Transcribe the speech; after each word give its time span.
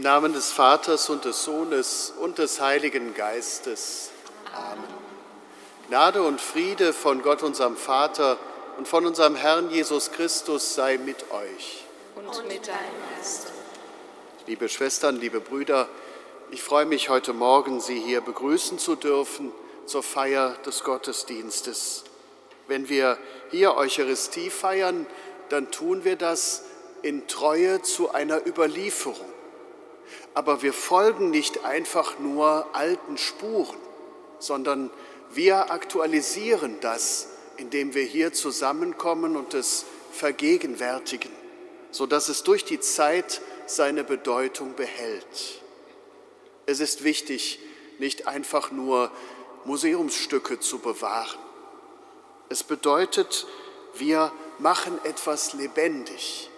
Im 0.00 0.04
Namen 0.04 0.32
des 0.32 0.50
Vaters 0.50 1.10
und 1.10 1.26
des 1.26 1.44
Sohnes 1.44 2.14
und 2.18 2.38
des 2.38 2.58
Heiligen 2.58 3.12
Geistes. 3.12 4.08
Amen. 4.50 4.82
Gnade 5.88 6.22
und 6.22 6.40
Friede 6.40 6.94
von 6.94 7.20
Gott, 7.20 7.42
unserem 7.42 7.76
Vater 7.76 8.38
und 8.78 8.88
von 8.88 9.04
unserem 9.04 9.36
Herrn 9.36 9.68
Jesus 9.70 10.10
Christus 10.10 10.74
sei 10.74 10.96
mit 10.96 11.30
euch. 11.30 11.84
Und 12.14 12.48
mit 12.48 12.66
deinem 12.66 12.78
Geist. 13.14 13.52
Liebe 14.46 14.70
Schwestern, 14.70 15.16
liebe 15.16 15.38
Brüder, 15.38 15.86
ich 16.50 16.62
freue 16.62 16.86
mich 16.86 17.10
heute 17.10 17.34
Morgen, 17.34 17.78
Sie 17.78 18.00
hier 18.00 18.22
begrüßen 18.22 18.78
zu 18.78 18.96
dürfen 18.96 19.52
zur 19.84 20.02
Feier 20.02 20.56
des 20.64 20.82
Gottesdienstes. 20.82 22.04
Wenn 22.68 22.88
wir 22.88 23.18
hier 23.50 23.76
Eucharistie 23.76 24.48
feiern, 24.48 25.06
dann 25.50 25.70
tun 25.70 26.04
wir 26.04 26.16
das 26.16 26.62
in 27.02 27.28
Treue 27.28 27.82
zu 27.82 28.14
einer 28.14 28.46
Überlieferung 28.46 29.29
aber 30.34 30.62
wir 30.62 30.72
folgen 30.72 31.30
nicht 31.30 31.64
einfach 31.64 32.18
nur 32.18 32.66
alten 32.72 33.18
Spuren, 33.18 33.76
sondern 34.38 34.90
wir 35.32 35.70
aktualisieren 35.70 36.78
das, 36.80 37.28
indem 37.56 37.94
wir 37.94 38.04
hier 38.04 38.32
zusammenkommen 38.32 39.36
und 39.36 39.54
es 39.54 39.84
vergegenwärtigen, 40.12 41.30
sodass 41.90 42.28
es 42.28 42.42
durch 42.42 42.64
die 42.64 42.80
Zeit 42.80 43.40
seine 43.66 44.02
Bedeutung 44.02 44.74
behält. 44.74 45.60
Es 46.66 46.80
ist 46.80 47.04
wichtig, 47.04 47.60
nicht 47.98 48.26
einfach 48.26 48.70
nur 48.70 49.10
Museumsstücke 49.64 50.58
zu 50.58 50.78
bewahren. 50.78 51.38
Es 52.48 52.64
bedeutet, 52.64 53.46
wir 53.94 54.32
machen 54.58 54.98
etwas 55.04 55.52
lebendig. 55.52 56.49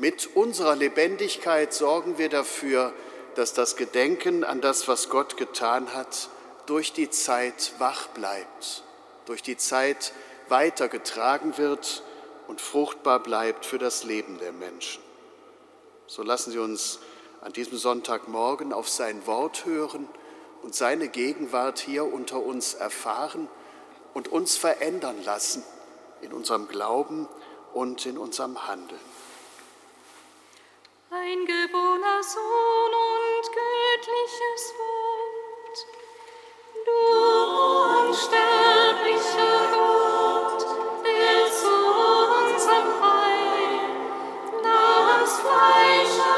Mit 0.00 0.36
unserer 0.36 0.76
Lebendigkeit 0.76 1.74
sorgen 1.74 2.18
wir 2.18 2.28
dafür, 2.28 2.92
dass 3.34 3.52
das 3.52 3.74
Gedenken 3.74 4.44
an 4.44 4.60
das, 4.60 4.86
was 4.86 5.08
Gott 5.08 5.36
getan 5.36 5.92
hat, 5.92 6.28
durch 6.66 6.92
die 6.92 7.10
Zeit 7.10 7.72
wach 7.78 8.06
bleibt, 8.08 8.84
durch 9.26 9.42
die 9.42 9.56
Zeit 9.56 10.12
weitergetragen 10.48 11.58
wird 11.58 12.04
und 12.46 12.60
fruchtbar 12.60 13.20
bleibt 13.20 13.66
für 13.66 13.78
das 13.78 14.04
Leben 14.04 14.38
der 14.38 14.52
Menschen. 14.52 15.02
So 16.06 16.22
lassen 16.22 16.52
Sie 16.52 16.58
uns 16.60 17.00
an 17.40 17.52
diesem 17.52 17.76
Sonntagmorgen 17.76 18.72
auf 18.72 18.88
sein 18.88 19.26
Wort 19.26 19.64
hören 19.64 20.08
und 20.62 20.76
seine 20.76 21.08
Gegenwart 21.08 21.80
hier 21.80 22.04
unter 22.04 22.40
uns 22.40 22.74
erfahren 22.74 23.48
und 24.14 24.28
uns 24.28 24.56
verändern 24.56 25.24
lassen 25.24 25.64
in 26.20 26.32
unserem 26.32 26.68
Glauben 26.68 27.28
und 27.72 28.06
in 28.06 28.16
unserem 28.16 28.68
Handeln. 28.68 29.00
Ein 31.10 31.46
geborener 31.46 32.22
Sohn 32.22 32.92
und 32.92 33.44
göttliches 33.48 34.74
Wort, 34.76 35.86
du 36.84 37.00
unsterblicher 38.10 39.56
Gott, 39.72 40.62
der 41.02 41.50
zu 41.50 41.74
unserem 42.44 42.88
Heil 43.00 43.88
nahmst 44.62 45.40
Fleisch 45.40 46.37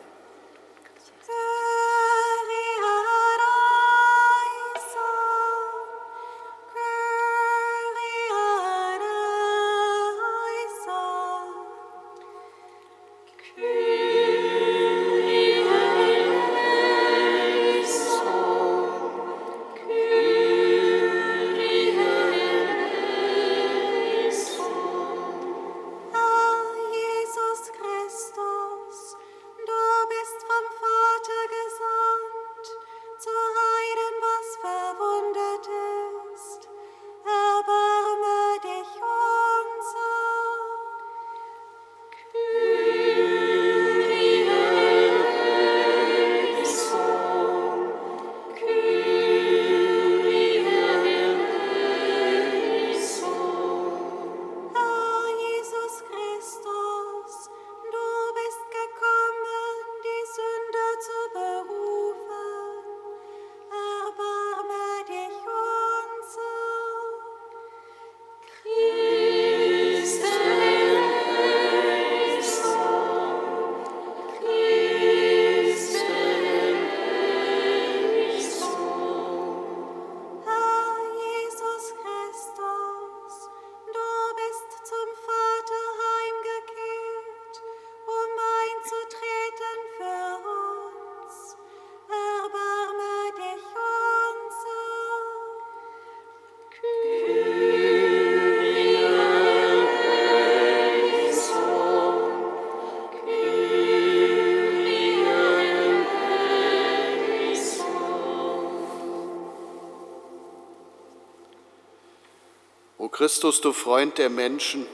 Christus, 113.21 113.61
du 113.61 113.71
Freund 113.71 114.17
der 114.17 114.31
Menschen, 114.31 114.87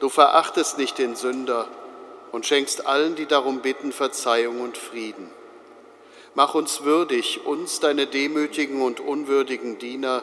du 0.00 0.08
verachtest 0.08 0.78
nicht 0.78 0.96
den 0.96 1.14
Sünder 1.14 1.68
und 2.32 2.46
schenkst 2.46 2.86
allen, 2.86 3.16
die 3.16 3.26
darum 3.26 3.60
bitten, 3.60 3.92
Verzeihung 3.92 4.62
und 4.62 4.78
Frieden. 4.78 5.28
Mach 6.34 6.54
uns 6.54 6.84
würdig, 6.84 7.44
uns, 7.44 7.80
deine 7.80 8.06
demütigen 8.06 8.80
und 8.80 8.98
unwürdigen 8.98 9.76
Diener, 9.76 10.22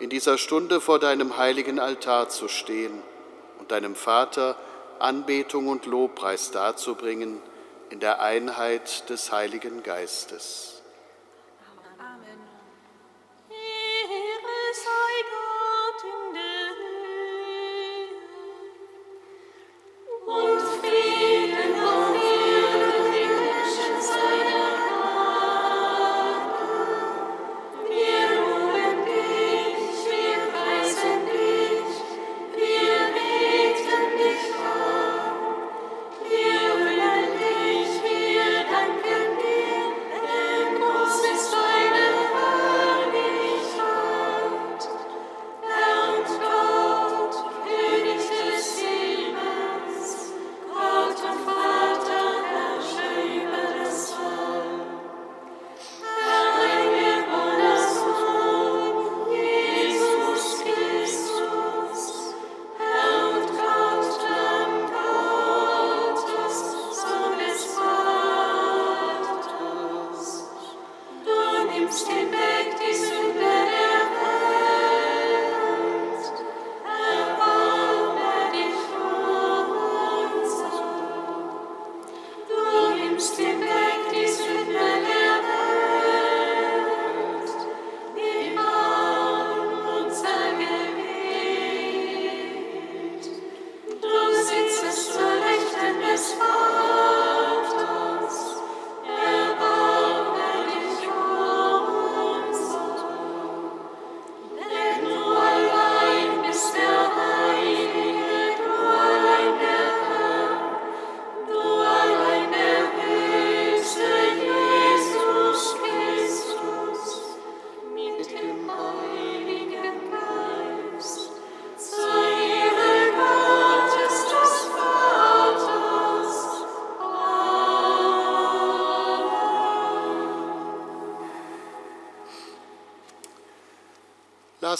in 0.00 0.08
dieser 0.08 0.38
Stunde 0.38 0.80
vor 0.80 0.98
deinem 0.98 1.36
heiligen 1.36 1.78
Altar 1.78 2.30
zu 2.30 2.48
stehen 2.48 3.02
und 3.58 3.70
deinem 3.70 3.94
Vater 3.94 4.56
Anbetung 4.98 5.68
und 5.68 5.84
Lobpreis 5.84 6.50
darzubringen 6.50 7.42
in 7.90 8.00
der 8.00 8.22
Einheit 8.22 9.10
des 9.10 9.30
Heiligen 9.30 9.82
Geistes. 9.82 10.73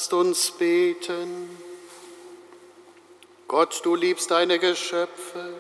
Lasst 0.05 0.13
uns 0.13 0.51
beten. 0.51 1.49
Gott, 3.49 3.81
du 3.85 3.95
liebst 3.95 4.31
deine 4.31 4.59
Geschöpfe 4.59 5.55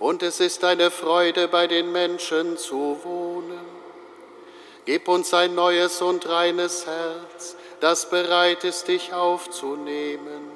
und 0.00 0.24
es 0.24 0.40
ist 0.40 0.64
deine 0.64 0.90
Freude, 0.90 1.46
bei 1.46 1.68
den 1.68 1.92
Menschen 1.92 2.56
zu 2.56 2.98
wohnen. 3.04 3.64
Gib 4.86 5.06
uns 5.06 5.32
ein 5.32 5.54
neues 5.54 6.02
und 6.02 6.28
reines 6.28 6.84
Herz, 6.84 7.54
das 7.78 8.10
bereit 8.10 8.64
ist, 8.64 8.88
dich 8.88 9.12
aufzunehmen. 9.12 10.50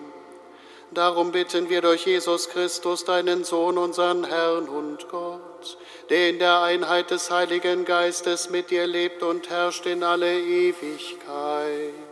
Darum 0.91 1.31
bitten 1.31 1.69
wir 1.69 1.83
durch 1.83 2.07
Jesus 2.07 2.49
Christus, 2.49 3.05
deinen 3.05 3.45
Sohn, 3.45 3.79
unseren 3.79 4.25
Herrn 4.25 4.69
und 4.69 5.09
Gott, 5.09 5.79
der 6.09 6.31
in 6.31 6.41
der 6.41 6.63
Einheit 6.63 7.13
des 7.13 7.31
Heiligen 7.31 7.85
Geistes 7.85 8.51
mit 8.51 8.71
dir 8.71 8.89
lebt 8.89 9.23
und 9.23 9.49
herrscht 9.51 9.87
in 9.87 10.03
alle 10.03 10.37
Ewigkeit. 10.37 12.10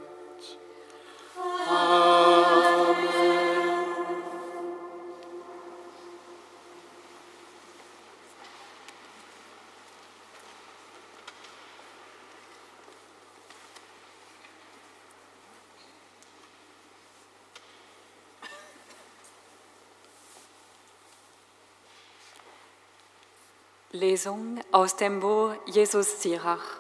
Lesung 23.99 24.61
aus 24.71 24.97
dem 24.97 25.21
Buch 25.21 25.55
Jesus 25.67 26.23
Sirach. 26.23 26.79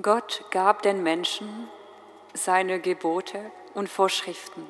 Gott 0.00 0.44
gab 0.50 0.82
den 0.82 1.02
Menschen 1.02 1.68
seine 2.34 2.80
Gebote 2.80 3.50
und 3.74 3.88
Vorschriften. 3.88 4.66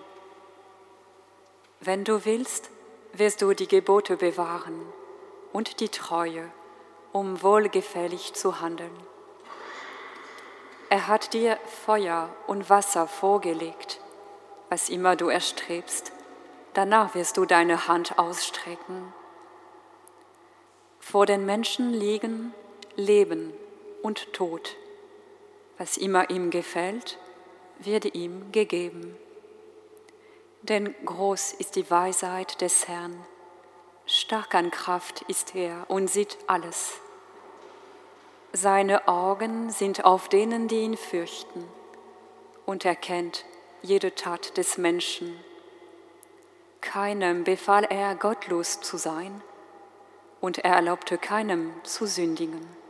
Wenn 1.81 2.05
du 2.05 2.25
willst, 2.25 2.71
wirst 3.13 3.43
du 3.43 3.55
die 3.55 3.69
Gebote 3.69 4.17
bewahren 4.17 4.81
und 5.53 5.81
die 5.81 5.89
Treue, 5.89 6.51
um 7.13 7.43
wohlgefällig 7.43 8.35
zu 8.35 8.61
handeln. 8.61 8.97
Er 10.89 11.09
hat 11.09 11.33
dir 11.33 11.59
Feuer 11.87 12.29
und 12.47 12.69
Wasser 12.69 13.07
vorgelegt, 13.07 14.01
was 14.69 14.89
immer 14.89 15.17
du 15.17 15.29
erstrebst, 15.29 16.13
danach 16.75 17.15
wirst 17.15 17.37
du 17.37 17.45
deine 17.45 17.89
Hand 17.89 18.19
ausstrecken. 18.19 19.13
Vor 21.01 21.27
den 21.27 21.45
Menschen 21.45 21.93
liegen 21.93 22.55
Leben 22.95 23.53
und 24.03 24.33
Tod, 24.33 24.77
was 25.79 25.97
immer 25.97 26.31
ihm 26.31 26.51
gefällt, 26.51 27.19
wird 27.85 28.15
ihm 28.15 28.53
gegeben. 28.53 29.17
Denn 30.63 30.95
groß 31.05 31.55
ist 31.55 31.77
die 31.77 31.91
Weisheit 31.91 32.61
des 32.61 32.87
Herrn, 32.87 33.17
stark 34.07 34.55
an 34.55 34.71
Kraft 34.71 35.23
ist 35.23 35.55
er 35.55 35.85
und 35.89 36.09
sieht 36.09 36.39
alles. 36.47 37.01
Seine 38.53 39.09
Augen 39.09 39.71
sind 39.71 40.05
auf 40.05 40.29
denen, 40.29 40.69
die 40.69 40.81
ihn 40.81 40.97
fürchten, 40.97 41.65
und 42.67 42.85
er 42.85 42.95
kennt 42.95 43.45
jede 43.83 44.15
Tat 44.15 44.57
des 44.57 44.79
Menschen. 44.79 45.35
Keinem 46.81 47.45
befahl 47.45 47.85
er, 47.85 48.15
gottlos 48.15 48.81
zu 48.81 48.99
sein, 48.99 49.43
und 50.41 50.59
er 50.59 50.75
erlaubte 50.75 51.17
keinem 51.17 51.73
zu 51.83 52.07
sündigen. 52.07 52.82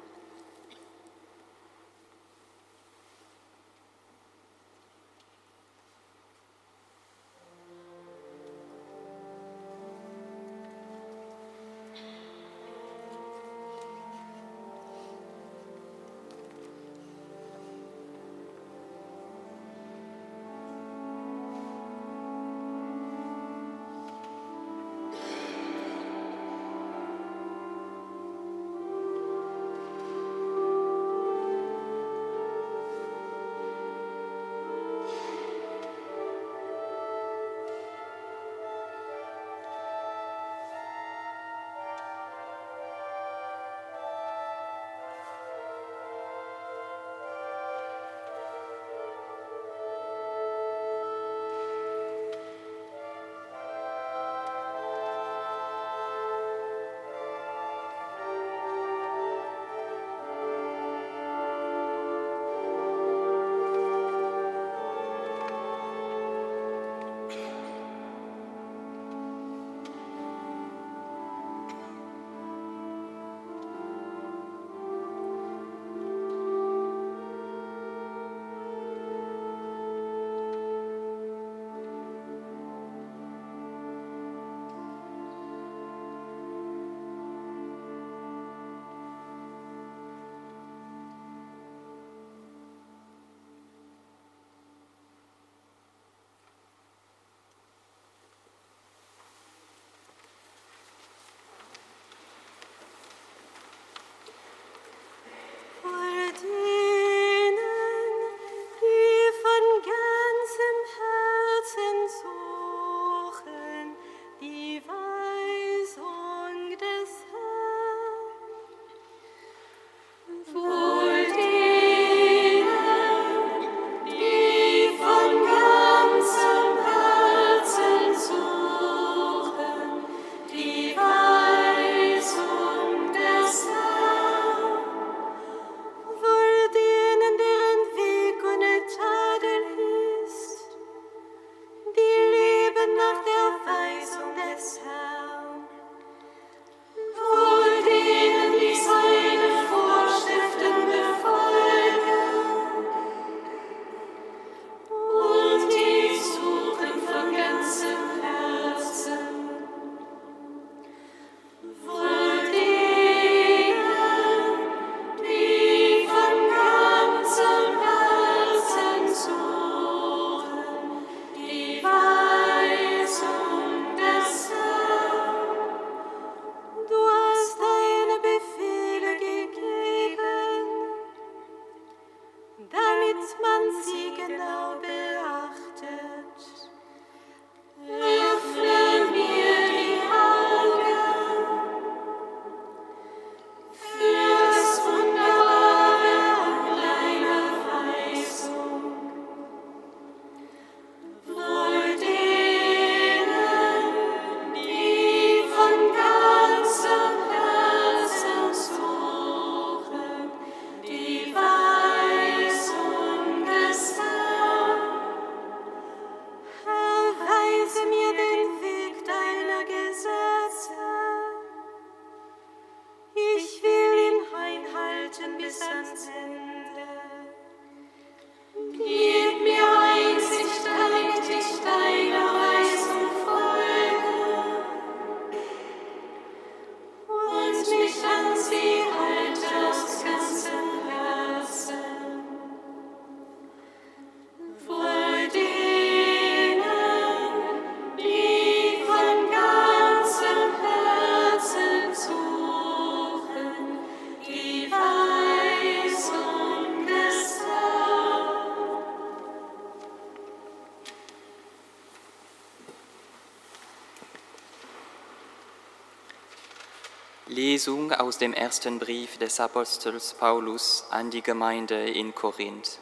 Lesung 267.62 267.92
aus 267.92 268.18
dem 268.18 268.34
ersten 268.34 268.80
Brief 268.80 269.18
des 269.18 269.38
Apostels 269.38 270.14
Paulus 270.14 270.84
an 270.90 271.12
die 271.12 271.22
Gemeinde 271.22 271.88
in 271.90 272.12
Korinth. 272.12 272.80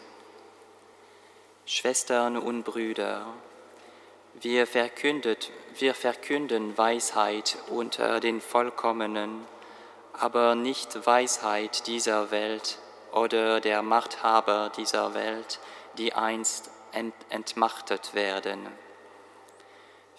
Schwestern 1.66 2.38
und 2.38 2.62
Brüder, 2.62 3.26
wir, 4.40 4.66
wir 4.72 5.94
verkünden 5.94 6.78
Weisheit 6.78 7.58
unter 7.68 8.20
den 8.20 8.40
Vollkommenen, 8.40 9.44
aber 10.14 10.54
nicht 10.54 11.04
Weisheit 11.04 11.87
dieser 11.87 12.30
Welt 12.30 12.78
oder 13.12 13.60
der 13.60 13.82
Machthaber 13.82 14.72
dieser 14.75 15.12
Welt, 15.12 15.58
die 15.99 16.14
einst 16.14 16.70
entmachtet 17.28 18.14
werden. 18.14 18.66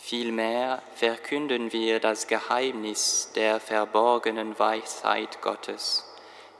Vielmehr 0.04 0.82
verkünden 0.96 1.72
wir 1.72 2.00
das 2.00 2.26
Geheimnis 2.26 3.30
der 3.36 3.60
verborgenen 3.60 4.58
Weisheit 4.58 5.42
Gottes, 5.44 6.04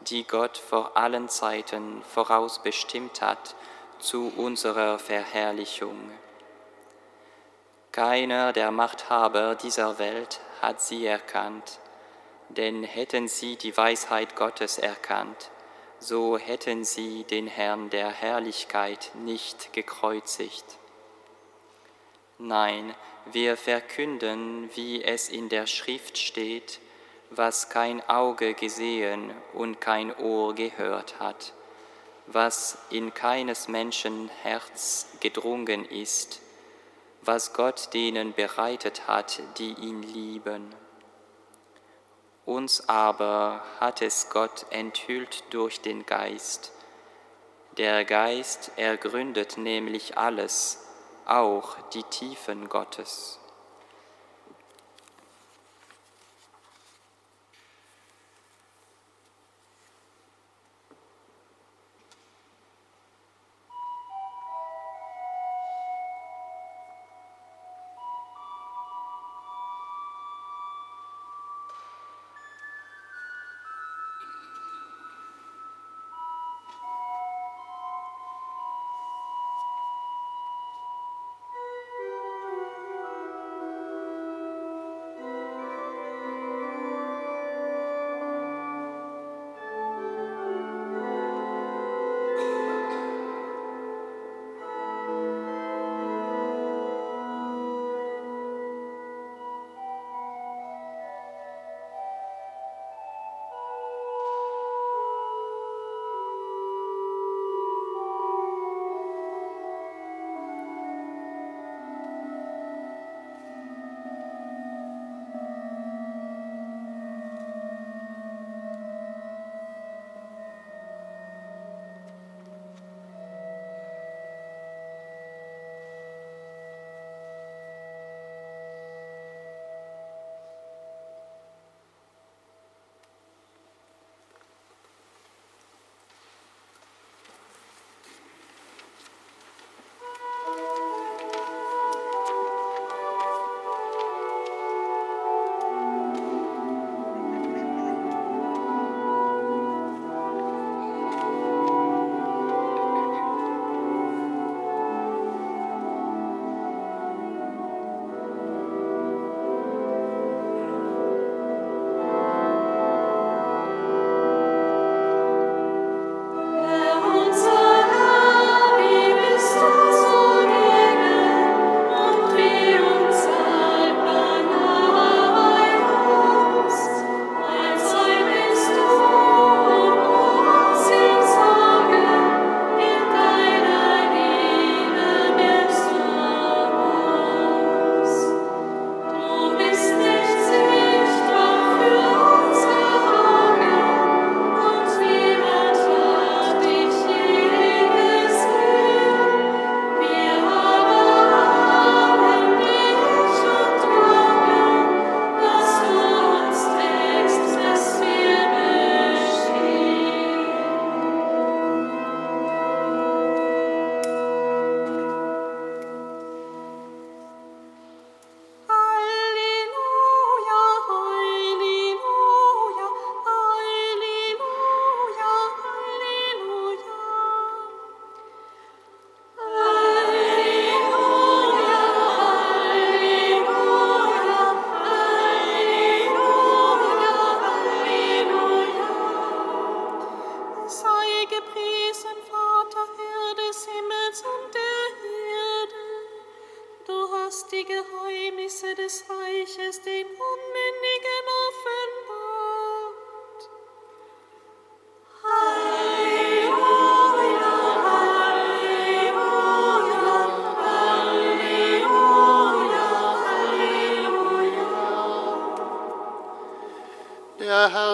die 0.02 0.26
Gott 0.26 0.60
vor 0.60 0.96
allen 0.96 1.28
Zeiten 1.28 2.04
vorausbestimmt 2.04 3.20
hat 3.22 3.56
zu 3.98 4.32
unserer 4.38 5.00
Verherrlichung. 5.00 6.12
Keiner 7.92 8.54
der 8.54 8.70
Machthaber 8.70 9.56
dieser 9.56 9.98
Welt 9.98 10.40
hat 10.62 10.80
sie 10.80 11.06
erkannt, 11.06 11.80
denn 12.50 12.84
hätten 12.84 13.28
sie 13.28 13.56
die 13.56 13.76
Weisheit 13.76 14.36
Gottes 14.36 14.78
erkannt, 14.78 15.50
so 15.98 16.38
hätten 16.38 16.86
sie 16.86 17.24
den 17.24 17.48
Herrn 17.48 17.90
der 17.90 18.12
Herrlichkeit 18.12 19.12
nicht 19.16 19.74
gekreuzigt. 19.74 20.78
Nein, 22.38 22.96
wir 23.32 23.58
verkünden, 23.58 24.70
wie 24.76 25.04
es 25.04 25.30
in 25.30 25.50
der 25.50 25.68
Schrift 25.68 26.18
steht, 26.18 26.80
was 27.30 27.70
kein 27.70 28.08
Auge 28.10 28.54
gesehen 28.54 29.32
und 29.54 29.80
kein 29.80 30.16
Ohr 30.16 30.54
gehört 30.54 31.20
hat, 31.20 31.54
was 32.28 32.78
in 32.90 33.14
keines 33.14 33.68
Menschen 33.68 34.30
Herz 34.44 35.08
gedrungen 35.20 35.86
ist, 35.86 36.42
was 37.22 37.54
Gott 37.54 37.94
denen 37.94 38.34
bereitet 38.34 39.08
hat, 39.08 39.42
die 39.58 39.74
ihn 39.74 40.04
lieben. 40.04 40.76
Uns 42.46 42.90
aber 42.90 43.64
hat 43.80 44.02
es 44.02 44.30
Gott 44.30 44.66
enthüllt 44.72 45.44
durch 45.52 45.80
den 45.80 46.06
Geist. 46.06 46.72
Der 47.78 48.04
Geist 48.04 48.72
ergründet 48.76 49.58
nämlich 49.58 50.18
alles, 50.18 50.84
auch 51.26 51.76
die 51.94 52.04
Tiefen 52.04 52.70
Gottes. 52.70 53.41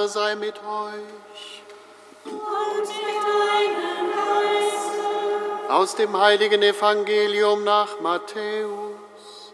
Herr 0.07 0.13
sei 0.13 0.35
mit 0.35 0.55
euch. 0.55 1.63
Und 2.23 2.33
mit 2.33 3.23
deinem 3.27 4.07
Geiste. 4.15 5.73
Aus 5.73 5.95
dem 5.95 6.17
heiligen 6.17 6.61
Evangelium 6.61 7.65
nach 7.65 7.99
Matthäus. 7.99 9.53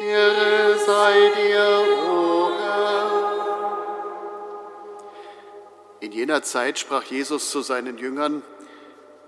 Ehre 0.00 0.78
sei 0.84 1.30
dir, 1.36 1.84
o 2.10 2.50
Herr. 2.58 3.10
In 6.00 6.10
jener 6.10 6.42
Zeit 6.42 6.80
sprach 6.80 7.04
Jesus 7.04 7.52
zu 7.52 7.60
seinen 7.62 7.98
Jüngern, 7.98 8.42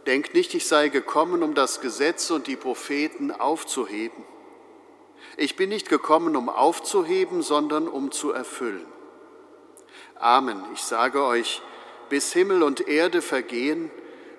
Denkt 0.07 0.35
nicht, 0.35 0.53
ich 0.55 0.66
sei 0.66 0.88
gekommen, 0.88 1.44
um 1.44 1.55
das 1.55 1.81
Gesetz 1.81 2.31
und 2.33 2.49
die 2.49 2.57
Propheten 2.57 3.31
aufzuheben. 3.31 4.25
Ich 5.37 5.55
bin 5.55 5.68
nicht 5.68 5.88
gekommen, 5.88 6.35
um 6.35 6.49
aufzuheben, 6.49 7.40
sondern 7.40 7.87
um 7.87 8.11
zu 8.11 8.33
erfüllen. 8.33 8.93
Amen, 10.24 10.64
ich 10.72 10.80
sage 10.80 11.22
euch, 11.22 11.60
bis 12.08 12.32
Himmel 12.32 12.62
und 12.62 12.88
Erde 12.88 13.20
vergehen, 13.20 13.90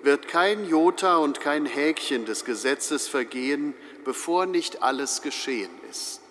wird 0.02 0.28
kein 0.28 0.68
Jota 0.68 1.18
und 1.18 1.42
kein 1.42 1.68
Häkchen 1.68 2.26
des 2.26 2.44
Gesetzes 2.44 3.08
vergehen, 3.08 3.76
bevor 4.04 4.48
nicht 4.48 4.82
alles 4.82 5.22
geschehen 5.22 5.70
ist. 5.92 6.22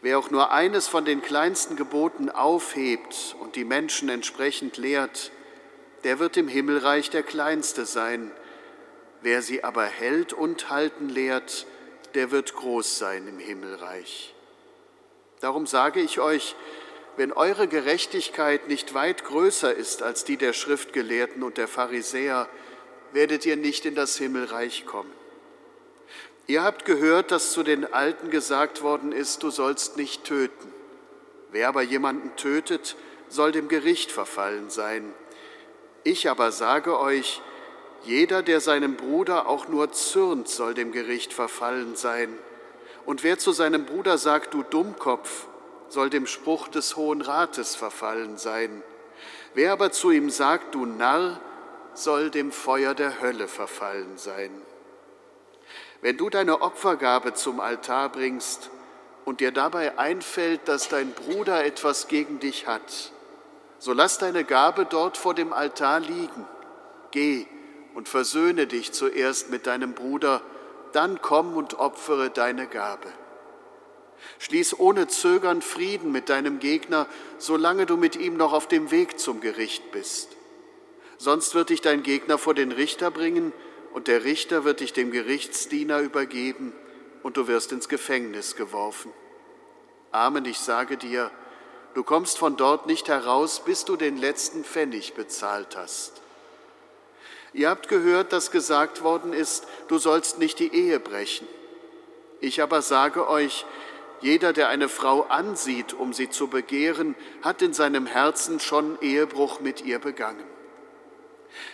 Wer 0.00 0.16
auch 0.16 0.30
nur 0.30 0.52
eines 0.52 0.86
von 0.86 1.04
den 1.04 1.22
kleinsten 1.22 1.74
Geboten 1.74 2.30
aufhebt 2.30 3.34
und 3.40 3.56
die 3.56 3.64
Menschen 3.64 4.08
entsprechend 4.08 4.76
lehrt, 4.76 5.32
der 6.04 6.20
wird 6.20 6.36
im 6.36 6.46
Himmelreich 6.46 7.10
der 7.10 7.24
Kleinste 7.24 7.84
sein. 7.84 8.30
Wer 9.22 9.42
sie 9.42 9.64
aber 9.64 9.86
hält 9.86 10.32
und 10.32 10.70
halten 10.70 11.08
lehrt, 11.08 11.66
der 12.14 12.30
wird 12.30 12.54
groß 12.54 12.96
sein 12.96 13.26
im 13.26 13.40
Himmelreich. 13.40 14.36
Darum 15.40 15.66
sage 15.66 16.00
ich 16.00 16.20
euch, 16.20 16.54
wenn 17.16 17.32
eure 17.32 17.66
Gerechtigkeit 17.68 18.68
nicht 18.68 18.94
weit 18.94 19.24
größer 19.24 19.74
ist 19.74 20.02
als 20.02 20.24
die 20.24 20.36
der 20.36 20.52
Schriftgelehrten 20.52 21.42
und 21.42 21.56
der 21.56 21.68
Pharisäer, 21.68 22.48
werdet 23.12 23.46
ihr 23.46 23.56
nicht 23.56 23.86
in 23.86 23.94
das 23.94 24.16
Himmelreich 24.18 24.84
kommen. 24.86 25.12
Ihr 26.46 26.62
habt 26.62 26.84
gehört, 26.84 27.32
dass 27.32 27.52
zu 27.52 27.62
den 27.62 27.92
Alten 27.92 28.30
gesagt 28.30 28.82
worden 28.82 29.12
ist, 29.12 29.42
du 29.42 29.50
sollst 29.50 29.96
nicht 29.96 30.24
töten. 30.24 30.72
Wer 31.50 31.68
aber 31.68 31.82
jemanden 31.82 32.36
tötet, 32.36 32.96
soll 33.28 33.50
dem 33.50 33.68
Gericht 33.68 34.12
verfallen 34.12 34.70
sein. 34.70 35.12
Ich 36.04 36.30
aber 36.30 36.52
sage 36.52 37.00
euch, 37.00 37.40
jeder, 38.04 38.42
der 38.42 38.60
seinem 38.60 38.94
Bruder 38.94 39.48
auch 39.48 39.66
nur 39.66 39.90
zürnt, 39.90 40.48
soll 40.48 40.74
dem 40.74 40.92
Gericht 40.92 41.32
verfallen 41.32 41.96
sein. 41.96 42.38
Und 43.04 43.24
wer 43.24 43.38
zu 43.38 43.50
seinem 43.50 43.84
Bruder 43.84 44.18
sagt, 44.18 44.54
du 44.54 44.62
Dummkopf, 44.62 45.48
soll 45.88 46.10
dem 46.10 46.26
Spruch 46.26 46.68
des 46.68 46.96
Hohen 46.96 47.22
Rates 47.22 47.74
verfallen 47.74 48.36
sein. 48.36 48.82
Wer 49.54 49.72
aber 49.72 49.92
zu 49.92 50.10
ihm 50.10 50.30
sagt, 50.30 50.74
du 50.74 50.84
Narr, 50.84 51.40
soll 51.94 52.30
dem 52.30 52.52
Feuer 52.52 52.94
der 52.94 53.20
Hölle 53.20 53.48
verfallen 53.48 54.18
sein. 54.18 54.50
Wenn 56.02 56.16
du 56.16 56.28
deine 56.28 56.60
Opfergabe 56.60 57.34
zum 57.34 57.60
Altar 57.60 58.10
bringst 58.10 58.70
und 59.24 59.40
dir 59.40 59.50
dabei 59.50 59.98
einfällt, 59.98 60.68
dass 60.68 60.88
dein 60.88 61.12
Bruder 61.12 61.64
etwas 61.64 62.06
gegen 62.08 62.38
dich 62.38 62.66
hat, 62.66 63.12
so 63.78 63.92
lass 63.92 64.18
deine 64.18 64.44
Gabe 64.44 64.84
dort 64.84 65.16
vor 65.16 65.34
dem 65.34 65.52
Altar 65.52 66.00
liegen. 66.00 66.46
Geh 67.10 67.46
und 67.94 68.08
versöhne 68.08 68.66
dich 68.66 68.92
zuerst 68.92 69.50
mit 69.50 69.66
deinem 69.66 69.94
Bruder, 69.94 70.42
dann 70.92 71.22
komm 71.22 71.56
und 71.56 71.78
opfere 71.78 72.30
deine 72.30 72.66
Gabe. 72.66 73.08
Schließ 74.38 74.78
ohne 74.78 75.08
Zögern 75.08 75.62
Frieden 75.62 76.12
mit 76.12 76.28
deinem 76.28 76.58
Gegner, 76.58 77.06
solange 77.38 77.86
du 77.86 77.96
mit 77.96 78.16
ihm 78.16 78.36
noch 78.36 78.52
auf 78.52 78.68
dem 78.68 78.90
Weg 78.90 79.18
zum 79.18 79.40
Gericht 79.40 79.92
bist. 79.92 80.30
Sonst 81.18 81.54
wird 81.54 81.70
dich 81.70 81.80
dein 81.80 82.02
Gegner 82.02 82.38
vor 82.38 82.54
den 82.54 82.72
Richter 82.72 83.10
bringen, 83.10 83.52
und 83.92 84.08
der 84.08 84.24
Richter 84.24 84.64
wird 84.64 84.80
dich 84.80 84.92
dem 84.92 85.10
Gerichtsdiener 85.10 86.00
übergeben, 86.00 86.72
und 87.22 87.36
du 87.36 87.48
wirst 87.48 87.72
ins 87.72 87.88
Gefängnis 87.88 88.56
geworfen. 88.56 89.12
Amen, 90.12 90.44
ich 90.44 90.58
sage 90.58 90.96
dir, 90.96 91.30
Du 91.96 92.04
kommst 92.04 92.36
von 92.36 92.58
dort 92.58 92.86
nicht 92.86 93.08
heraus, 93.08 93.62
bis 93.64 93.86
du 93.86 93.96
den 93.96 94.18
letzten 94.18 94.64
Pfennig 94.64 95.14
bezahlt 95.14 95.78
hast. 95.78 96.20
Ihr 97.54 97.70
habt 97.70 97.88
gehört, 97.88 98.34
dass 98.34 98.50
gesagt 98.50 99.02
worden 99.02 99.32
ist, 99.32 99.66
du 99.88 99.96
sollst 99.96 100.38
nicht 100.38 100.58
die 100.58 100.74
Ehe 100.74 101.00
brechen. 101.00 101.48
Ich 102.42 102.60
aber 102.60 102.82
sage 102.82 103.30
euch, 103.30 103.64
jeder, 104.20 104.52
der 104.52 104.68
eine 104.68 104.88
Frau 104.88 105.22
ansieht, 105.22 105.92
um 105.92 106.12
sie 106.12 106.30
zu 106.30 106.48
begehren, 106.48 107.14
hat 107.42 107.62
in 107.62 107.72
seinem 107.72 108.06
Herzen 108.06 108.60
schon 108.60 108.98
Ehebruch 109.00 109.60
mit 109.60 109.82
ihr 109.84 109.98
begangen. 109.98 110.44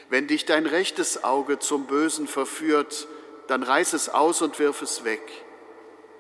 Wenn 0.09 0.27
dich 0.27 0.45
dein 0.45 0.67
rechtes 0.67 1.25
Auge 1.25 1.59
zum 1.59 1.87
Bösen 1.87 2.27
verführt, 2.27 3.09
dann 3.49 3.63
reiß 3.63 3.93
es 3.95 4.09
aus 4.09 4.43
und 4.43 4.59
wirf 4.59 4.83
es 4.83 5.05
weg. 5.05 5.23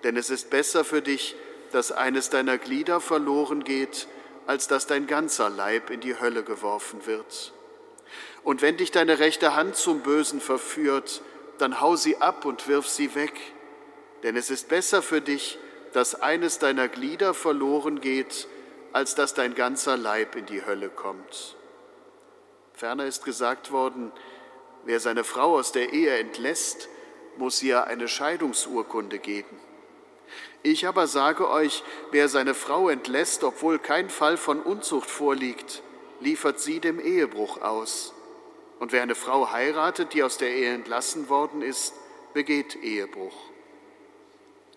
Denn 0.04 0.16
es 0.16 0.30
ist 0.30 0.50
besser 0.50 0.84
für 0.84 1.02
dich, 1.02 1.36
dass 1.70 1.92
eines 1.92 2.30
deiner 2.30 2.58
Glieder 2.58 3.00
verloren 3.00 3.64
geht, 3.64 4.08
als 4.46 4.68
dass 4.68 4.86
dein 4.86 5.06
ganzer 5.06 5.48
Leib 5.48 5.90
in 5.90 6.00
die 6.00 6.18
Hölle 6.18 6.42
geworfen 6.42 7.06
wird. 7.06 7.52
Und 8.42 8.60
wenn 8.62 8.76
dich 8.76 8.90
deine 8.90 9.18
rechte 9.18 9.54
Hand 9.54 9.76
zum 9.76 10.00
Bösen 10.00 10.40
verführt, 10.40 11.22
dann 11.58 11.80
hau 11.80 11.96
sie 11.96 12.16
ab 12.16 12.44
und 12.44 12.66
wirf 12.66 12.88
sie 12.88 13.14
weg, 13.14 13.32
denn 14.22 14.36
es 14.36 14.50
ist 14.50 14.68
besser 14.68 15.02
für 15.02 15.20
dich, 15.20 15.58
dass 15.92 16.20
eines 16.20 16.58
deiner 16.58 16.88
Glieder 16.88 17.34
verloren 17.34 18.00
geht, 18.00 18.48
als 18.92 19.14
dass 19.14 19.34
dein 19.34 19.54
ganzer 19.54 19.96
Leib 19.96 20.36
in 20.36 20.46
die 20.46 20.64
Hölle 20.64 20.88
kommt. 20.88 21.56
Ferner 22.72 23.06
ist 23.06 23.24
gesagt 23.24 23.70
worden, 23.70 24.12
wer 24.84 25.00
seine 25.00 25.24
Frau 25.24 25.56
aus 25.56 25.72
der 25.72 25.92
Ehe 25.92 26.16
entlässt, 26.16 26.88
muss 27.36 27.62
ihr 27.62 27.86
eine 27.86 28.08
Scheidungsurkunde 28.08 29.18
geben. 29.18 29.58
Ich 30.62 30.86
aber 30.86 31.06
sage 31.06 31.50
euch, 31.50 31.82
wer 32.10 32.28
seine 32.28 32.54
Frau 32.54 32.88
entlässt, 32.88 33.42
obwohl 33.44 33.78
kein 33.78 34.10
Fall 34.10 34.36
von 34.36 34.60
Unzucht 34.60 35.10
vorliegt, 35.10 35.82
liefert 36.20 36.60
sie 36.60 36.80
dem 36.80 37.00
Ehebruch 37.00 37.60
aus. 37.60 38.14
Und 38.78 38.92
wer 38.92 39.02
eine 39.02 39.14
Frau 39.14 39.50
heiratet, 39.50 40.14
die 40.14 40.22
aus 40.22 40.38
der 40.38 40.50
Ehe 40.54 40.72
entlassen 40.72 41.28
worden 41.28 41.62
ist, 41.62 41.94
begeht 42.32 42.76
Ehebruch. 42.76 43.51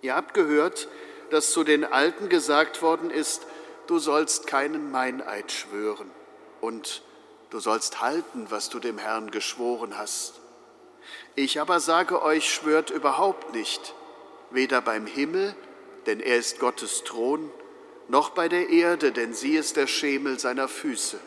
Ihr 0.05 0.15
habt 0.15 0.35
gehört, 0.35 0.87
dass 1.31 1.51
zu 1.51 1.63
den 1.63 1.83
Alten 1.83 2.29
gesagt 2.29 2.83
worden 2.83 3.09
ist, 3.09 3.41
du 3.87 3.97
sollst 3.97 4.45
keinen 4.45 4.91
Meineid 4.91 5.51
schwören 5.51 6.11
und 6.61 7.01
du 7.49 7.59
sollst 7.59 8.01
halten, 8.01 8.45
was 8.51 8.69
du 8.69 8.77
dem 8.77 8.99
Herrn 8.99 9.31
geschworen 9.31 9.97
hast. 9.97 10.35
Ich 11.33 11.59
aber 11.59 11.79
sage 11.79 12.21
euch, 12.21 12.53
schwört 12.53 12.91
überhaupt 12.91 13.55
nicht, 13.55 13.95
weder 14.51 14.79
beim 14.79 15.07
Himmel, 15.07 15.55
denn 16.05 16.19
er 16.19 16.37
ist 16.37 16.59
Gottes 16.59 17.03
Thron, 17.03 17.49
noch 18.07 18.29
bei 18.29 18.47
der 18.47 18.69
Erde, 18.69 19.11
denn 19.11 19.33
sie 19.33 19.55
ist 19.55 19.75
der 19.75 19.87
Schemel 19.87 20.37
seiner 20.37 20.67
Füße, 20.67 21.19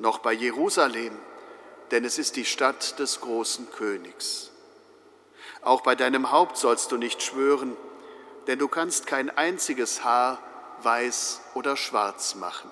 noch 0.00 0.18
bei 0.18 0.32
Jerusalem, 0.32 1.16
denn 1.92 2.04
es 2.04 2.18
ist 2.18 2.34
die 2.34 2.46
Stadt 2.46 2.98
des 2.98 3.20
großen 3.20 3.70
Königs. 3.70 4.50
Auch 5.66 5.80
bei 5.80 5.96
deinem 5.96 6.30
Haupt 6.30 6.56
sollst 6.58 6.92
du 6.92 6.96
nicht 6.96 7.24
schwören, 7.24 7.76
denn 8.46 8.56
du 8.60 8.68
kannst 8.68 9.08
kein 9.08 9.36
einziges 9.36 10.04
Haar 10.04 10.38
weiß 10.82 11.40
oder 11.54 11.76
schwarz 11.76 12.36
machen. 12.36 12.70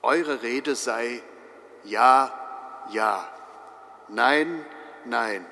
Eure 0.00 0.42
Rede 0.42 0.76
sei 0.76 1.20
Ja, 1.82 2.32
Ja, 2.92 3.28
Nein, 4.06 4.64
Nein. 5.04 5.44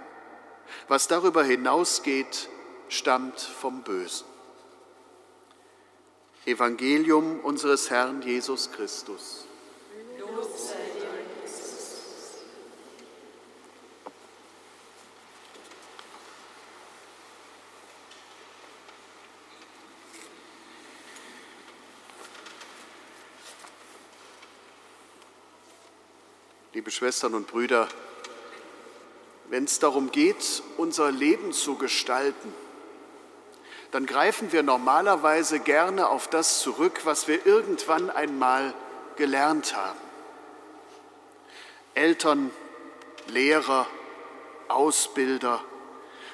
Was 0.86 1.08
darüber 1.08 1.42
hinausgeht, 1.42 2.48
stammt 2.88 3.40
vom 3.40 3.82
Bösen. 3.82 4.28
Evangelium 6.44 7.40
unseres 7.40 7.90
Herrn 7.90 8.22
Jesus 8.22 8.70
Christus. 8.70 9.44
Liebe 10.16 10.81
Schwestern 26.92 27.34
und 27.34 27.46
Brüder, 27.46 27.88
wenn 29.48 29.64
es 29.64 29.78
darum 29.78 30.12
geht, 30.12 30.62
unser 30.76 31.10
Leben 31.10 31.54
zu 31.54 31.76
gestalten, 31.76 32.52
dann 33.92 34.04
greifen 34.04 34.52
wir 34.52 34.62
normalerweise 34.62 35.58
gerne 35.58 36.08
auf 36.08 36.28
das 36.28 36.60
zurück, 36.60 37.00
was 37.04 37.28
wir 37.28 37.46
irgendwann 37.46 38.10
einmal 38.10 38.74
gelernt 39.16 39.74
haben. 39.74 39.98
Eltern, 41.94 42.50
Lehrer, 43.28 43.86
Ausbilder 44.68 45.64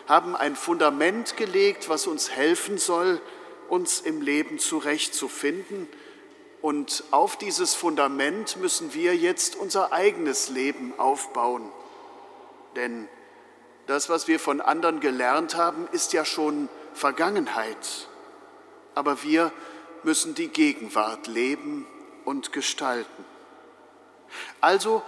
haben 0.08 0.34
ein 0.34 0.56
Fundament 0.56 1.36
gelegt, 1.36 1.88
was 1.88 2.08
uns 2.08 2.30
helfen 2.30 2.78
soll, 2.78 3.20
uns 3.68 4.00
im 4.00 4.22
Leben 4.22 4.58
zurechtzufinden 4.58 5.88
Und 6.60 7.04
auf 7.12 7.36
dieses 7.36 7.74
Fundament 7.74 8.56
müssen 8.56 8.92
wir 8.94 9.16
jetzt 9.16 9.56
unser 9.56 9.92
eigenes 9.92 10.48
Leben 10.48 10.92
aufbauen. 10.98 11.70
Denn 12.74 13.08
das, 13.86 14.08
was 14.08 14.28
wir 14.28 14.40
von 14.40 14.60
anderen 14.60 15.00
gelernt 15.00 15.56
haben, 15.56 15.88
ist 15.92 16.12
ja 16.12 16.24
schon 16.24 16.68
Vergangenheit. 16.94 18.08
Aber 18.94 19.22
wir 19.22 19.52
müssen 20.02 20.34
die 20.34 20.48
Gegenwart 20.48 21.26
leben 21.26 21.86
und 22.24 22.52
gestalten. 22.52 23.24
Also 24.60 25.02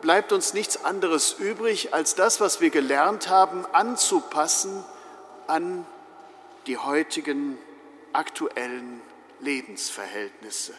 bleibt 0.00 0.32
uns 0.32 0.54
nichts 0.54 0.84
anderes 0.84 1.34
übrig, 1.38 1.94
als 1.94 2.14
das, 2.14 2.40
was 2.40 2.60
wir 2.60 2.70
gelernt 2.70 3.28
haben, 3.28 3.64
anzupassen 3.72 4.84
an 5.46 5.86
die 6.66 6.78
heutigen 6.78 7.58
aktuellen 8.12 9.00
Lebensverhältnisse, 9.40 10.74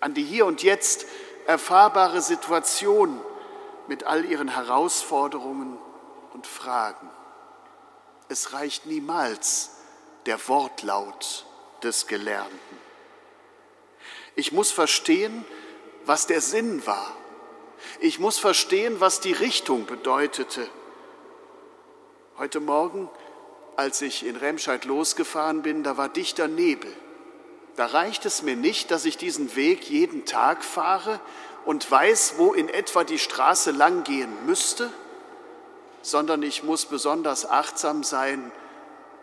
an 0.00 0.14
die 0.14 0.24
hier 0.24 0.46
und 0.46 0.62
jetzt 0.62 1.06
erfahrbare 1.46 2.20
Situation 2.20 3.20
mit 3.86 4.04
all 4.04 4.24
ihren 4.24 4.48
Herausforderungen 4.48 5.78
und 6.34 6.46
Fragen. 6.46 7.10
Es 8.28 8.52
reicht 8.52 8.86
niemals 8.86 9.70
der 10.26 10.46
Wortlaut 10.48 11.46
des 11.82 12.06
Gelernten. 12.06 12.78
Ich 14.34 14.52
muss 14.52 14.70
verstehen, 14.70 15.44
was 16.04 16.26
der 16.26 16.40
Sinn 16.40 16.86
war. 16.86 17.12
Ich 18.00 18.18
muss 18.18 18.38
verstehen, 18.38 19.00
was 19.00 19.20
die 19.20 19.32
Richtung 19.32 19.86
bedeutete. 19.86 20.68
Heute 22.36 22.60
Morgen, 22.60 23.10
als 23.76 24.02
ich 24.02 24.24
in 24.24 24.36
Remscheid 24.36 24.84
losgefahren 24.84 25.62
bin, 25.62 25.82
da 25.82 25.96
war 25.96 26.08
dichter 26.08 26.46
Nebel. 26.46 26.94
Da 27.78 27.86
reicht 27.86 28.26
es 28.26 28.42
mir 28.42 28.56
nicht, 28.56 28.90
dass 28.90 29.04
ich 29.04 29.18
diesen 29.18 29.54
Weg 29.54 29.88
jeden 29.88 30.24
Tag 30.24 30.64
fahre 30.64 31.20
und 31.64 31.88
weiß, 31.88 32.34
wo 32.36 32.52
in 32.52 32.68
etwa 32.68 33.04
die 33.04 33.20
Straße 33.20 33.70
lang 33.70 34.02
gehen 34.02 34.46
müsste, 34.46 34.92
sondern 36.02 36.42
ich 36.42 36.64
muss 36.64 36.86
besonders 36.86 37.48
achtsam 37.48 38.02
sein, 38.02 38.50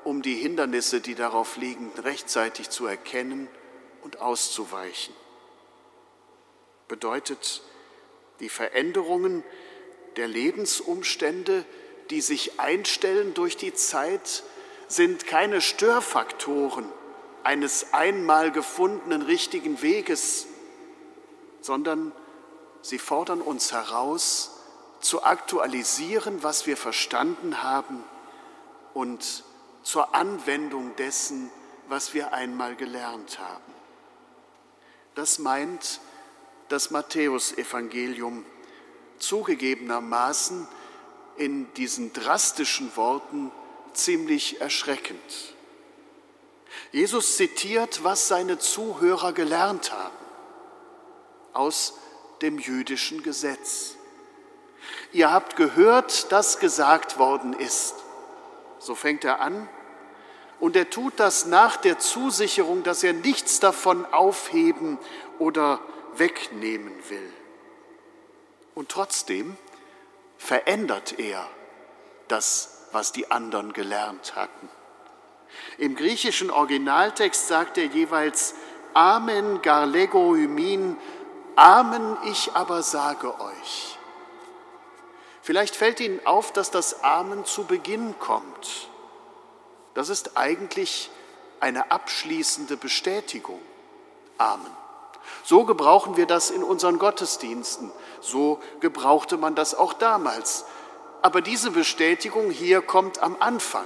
um 0.05 0.21
die 0.21 0.35
Hindernisse, 0.35 1.01
die 1.01 1.15
darauf 1.15 1.57
liegen, 1.57 1.91
rechtzeitig 1.97 2.69
zu 2.69 2.85
erkennen 2.85 3.49
und 4.03 4.21
auszuweichen. 4.21 5.13
Bedeutet, 6.87 7.61
die 8.39 8.47
Veränderungen 8.47 9.43
der 10.15 10.29
Lebensumstände, 10.29 11.65
die 12.09 12.21
sich 12.21 12.57
einstellen 12.57 13.33
durch 13.33 13.57
die 13.57 13.73
Zeit, 13.73 14.43
sind 14.87 15.27
keine 15.27 15.59
Störfaktoren 15.59 16.89
eines 17.45 17.93
einmal 17.93 18.51
gefundenen 18.51 19.21
richtigen 19.21 19.83
Weges, 19.83 20.47
sondern 21.61 22.11
sie 22.81 22.97
fordern 22.97 23.39
uns 23.39 23.71
heraus, 23.71 24.51
zu 24.99 25.23
aktualisieren, 25.23 26.41
was 26.41 26.65
wir 26.65 26.75
verstanden 26.75 27.61
haben 27.61 28.03
und 28.95 29.43
zur 29.83 30.15
Anwendung 30.15 30.95
dessen, 30.95 31.51
was 31.87 32.15
wir 32.15 32.33
einmal 32.33 32.75
gelernt 32.75 33.37
haben. 33.37 33.73
Das 35.13 35.37
meint 35.37 35.99
das 36.69 36.89
Matthäusevangelium 36.89 38.43
zugegebenermaßen 39.19 40.67
in 41.37 41.71
diesen 41.75 42.11
drastischen 42.11 42.95
Worten 42.95 43.51
ziemlich 43.93 44.59
erschreckend. 44.61 45.54
Jesus 46.91 47.37
zitiert, 47.37 48.03
was 48.03 48.27
seine 48.27 48.59
Zuhörer 48.59 49.33
gelernt 49.33 49.91
haben 49.91 50.15
aus 51.53 51.93
dem 52.41 52.59
jüdischen 52.59 53.23
Gesetz. 53.23 53.95
Ihr 55.11 55.31
habt 55.31 55.55
gehört, 55.55 56.31
dass 56.31 56.59
gesagt 56.59 57.17
worden 57.17 57.53
ist. 57.53 57.95
So 58.79 58.95
fängt 58.95 59.23
er 59.23 59.39
an. 59.39 59.69
Und 60.59 60.75
er 60.75 60.89
tut 60.89 61.13
das 61.17 61.45
nach 61.45 61.77
der 61.77 61.99
Zusicherung, 61.99 62.83
dass 62.83 63.03
er 63.03 63.13
nichts 63.13 63.59
davon 63.59 64.05
aufheben 64.05 64.97
oder 65.39 65.79
wegnehmen 66.15 66.93
will. 67.09 67.33
Und 68.73 68.89
trotzdem 68.89 69.57
verändert 70.37 71.19
er 71.19 71.47
das, 72.27 72.87
was 72.91 73.11
die 73.11 73.31
anderen 73.31 73.73
gelernt 73.73 74.35
hatten. 74.35 74.69
Im 75.77 75.95
griechischen 75.95 76.51
Originaltext 76.51 77.47
sagt 77.47 77.77
er 77.77 77.85
jeweils 77.85 78.55
Amen 78.93 79.61
garlego 79.61 80.35
hymin, 80.35 80.97
Amen, 81.55 82.17
ich 82.25 82.51
aber 82.53 82.81
sage 82.83 83.39
euch. 83.39 83.97
Vielleicht 85.41 85.75
fällt 85.75 85.99
Ihnen 85.99 86.25
auf, 86.25 86.51
dass 86.51 86.71
das 86.71 87.03
Amen 87.03 87.45
zu 87.45 87.65
Beginn 87.65 88.15
kommt. 88.19 88.89
Das 89.93 90.09
ist 90.09 90.37
eigentlich 90.37 91.09
eine 91.59 91.91
abschließende 91.91 92.75
Bestätigung. 92.77 93.61
Amen. 94.37 94.71
So 95.43 95.63
gebrauchen 95.63 96.17
wir 96.17 96.25
das 96.25 96.49
in 96.49 96.63
unseren 96.63 96.99
Gottesdiensten. 96.99 97.91
So 98.19 98.59
gebrauchte 98.79 99.37
man 99.37 99.55
das 99.55 99.75
auch 99.75 99.93
damals. 99.93 100.65
Aber 101.21 101.41
diese 101.41 101.71
Bestätigung 101.71 102.49
hier 102.49 102.81
kommt 102.81 103.19
am 103.19 103.37
Anfang. 103.39 103.85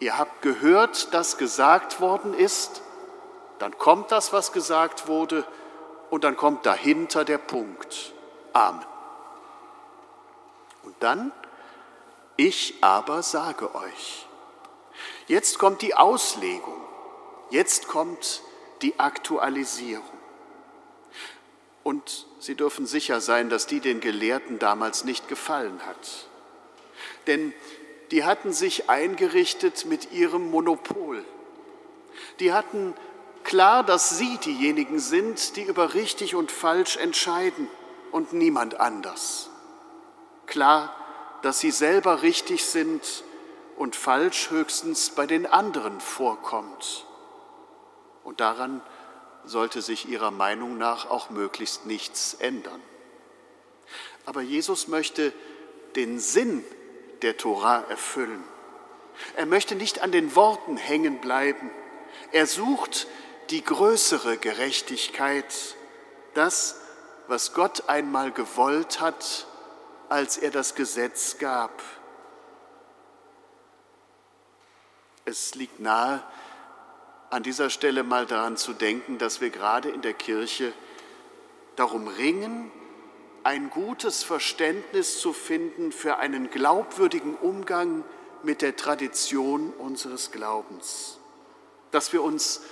Ihr 0.00 0.18
habt 0.18 0.42
gehört, 0.42 1.12
dass 1.14 1.36
gesagt 1.36 2.00
worden 2.00 2.34
ist, 2.34 2.82
dann 3.58 3.76
kommt 3.76 4.10
das, 4.10 4.32
was 4.32 4.52
gesagt 4.52 5.06
wurde, 5.06 5.44
und 6.08 6.24
dann 6.24 6.36
kommt 6.36 6.66
dahinter 6.66 7.24
der 7.24 7.38
Punkt. 7.38 8.12
Amen. 8.52 8.84
Und 10.82 10.96
dann, 11.00 11.32
ich 12.36 12.78
aber 12.80 13.22
sage 13.22 13.74
euch. 13.74 14.26
Jetzt 15.28 15.58
kommt 15.58 15.82
die 15.82 15.94
Auslegung, 15.94 16.80
jetzt 17.50 17.86
kommt 17.86 18.42
die 18.82 18.98
Aktualisierung. 18.98 20.02
Und 21.84 22.26
Sie 22.40 22.54
dürfen 22.54 22.86
sicher 22.86 23.20
sein, 23.20 23.50
dass 23.50 23.66
die 23.66 23.80
den 23.80 24.00
Gelehrten 24.00 24.58
damals 24.58 25.04
nicht 25.04 25.28
gefallen 25.28 25.80
hat. 25.86 26.26
Denn 27.26 27.52
die 28.10 28.24
hatten 28.24 28.52
sich 28.52 28.90
eingerichtet 28.90 29.84
mit 29.86 30.12
ihrem 30.12 30.50
Monopol. 30.50 31.24
Die 32.40 32.52
hatten 32.52 32.94
klar, 33.44 33.84
dass 33.84 34.18
sie 34.18 34.36
diejenigen 34.38 34.98
sind, 34.98 35.56
die 35.56 35.62
über 35.62 35.94
richtig 35.94 36.34
und 36.34 36.50
falsch 36.50 36.96
entscheiden 36.96 37.68
und 38.10 38.32
niemand 38.32 38.80
anders. 38.80 39.50
Klar, 40.46 40.94
dass 41.42 41.60
sie 41.60 41.70
selber 41.70 42.22
richtig 42.22 42.64
sind 42.64 43.24
und 43.76 43.96
falsch 43.96 44.50
höchstens 44.50 45.10
bei 45.10 45.26
den 45.26 45.46
anderen 45.46 46.00
vorkommt. 46.00 47.06
Und 48.24 48.40
daran 48.40 48.82
sollte 49.44 49.80
sich 49.80 50.08
ihrer 50.08 50.30
Meinung 50.30 50.76
nach 50.76 51.08
auch 51.08 51.30
möglichst 51.30 51.86
nichts 51.86 52.34
ändern. 52.34 52.82
Aber 54.26 54.42
Jesus 54.42 54.88
möchte 54.88 55.32
den 55.96 56.18
Sinn 56.18 56.64
der 57.22 57.36
Tora 57.36 57.84
erfüllen. 57.88 58.42
Er 59.36 59.46
möchte 59.46 59.74
nicht 59.74 60.00
an 60.02 60.12
den 60.12 60.34
Worten 60.34 60.76
hängen 60.76 61.20
bleiben. 61.20 61.70
Er 62.32 62.46
sucht 62.46 63.06
die 63.50 63.64
größere 63.64 64.38
Gerechtigkeit, 64.38 65.76
das, 66.34 66.80
was 67.26 67.52
Gott 67.52 67.88
einmal 67.88 68.32
gewollt 68.32 69.00
hat, 69.00 69.46
als 70.08 70.36
er 70.36 70.50
das 70.50 70.74
Gesetz 70.74 71.38
gab. 71.38 71.82
Es 75.24 75.54
liegt 75.54 75.80
nahe, 75.80 76.22
an 77.30 77.44
dieser 77.44 77.70
Stelle 77.70 78.02
mal 78.02 78.26
daran 78.26 78.56
zu 78.56 78.72
denken, 78.72 79.18
dass 79.18 79.40
wir 79.40 79.50
gerade 79.50 79.88
in 79.88 80.02
der 80.02 80.14
Kirche 80.14 80.72
darum 81.76 82.08
ringen, 82.08 82.72
ein 83.42 83.70
gutes 83.70 84.22
Verständnis 84.22 85.18
zu 85.20 85.32
finden 85.32 85.92
für 85.92 86.18
einen 86.18 86.50
glaubwürdigen 86.50 87.34
Umgang 87.36 88.04
mit 88.42 88.62
der 88.62 88.76
Tradition 88.76 89.72
unseres 89.78 90.30
Glaubens. 90.30 91.18
Dass 91.90 92.12
wir 92.12 92.22
uns 92.22 92.62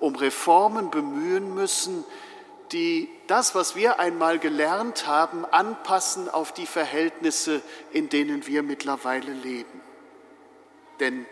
um 0.00 0.16
Reformen 0.16 0.90
bemühen 0.90 1.54
müssen, 1.54 2.04
die 2.72 3.08
das, 3.26 3.54
was 3.54 3.76
wir 3.76 4.00
einmal 4.00 4.38
gelernt 4.38 5.06
haben, 5.06 5.44
anpassen 5.44 6.28
auf 6.28 6.52
die 6.52 6.66
Verhältnisse, 6.66 7.62
in 7.92 8.08
denen 8.08 8.46
wir 8.46 8.62
mittlerweile 8.62 9.32
leben. 9.32 9.80
Denn 11.00 11.26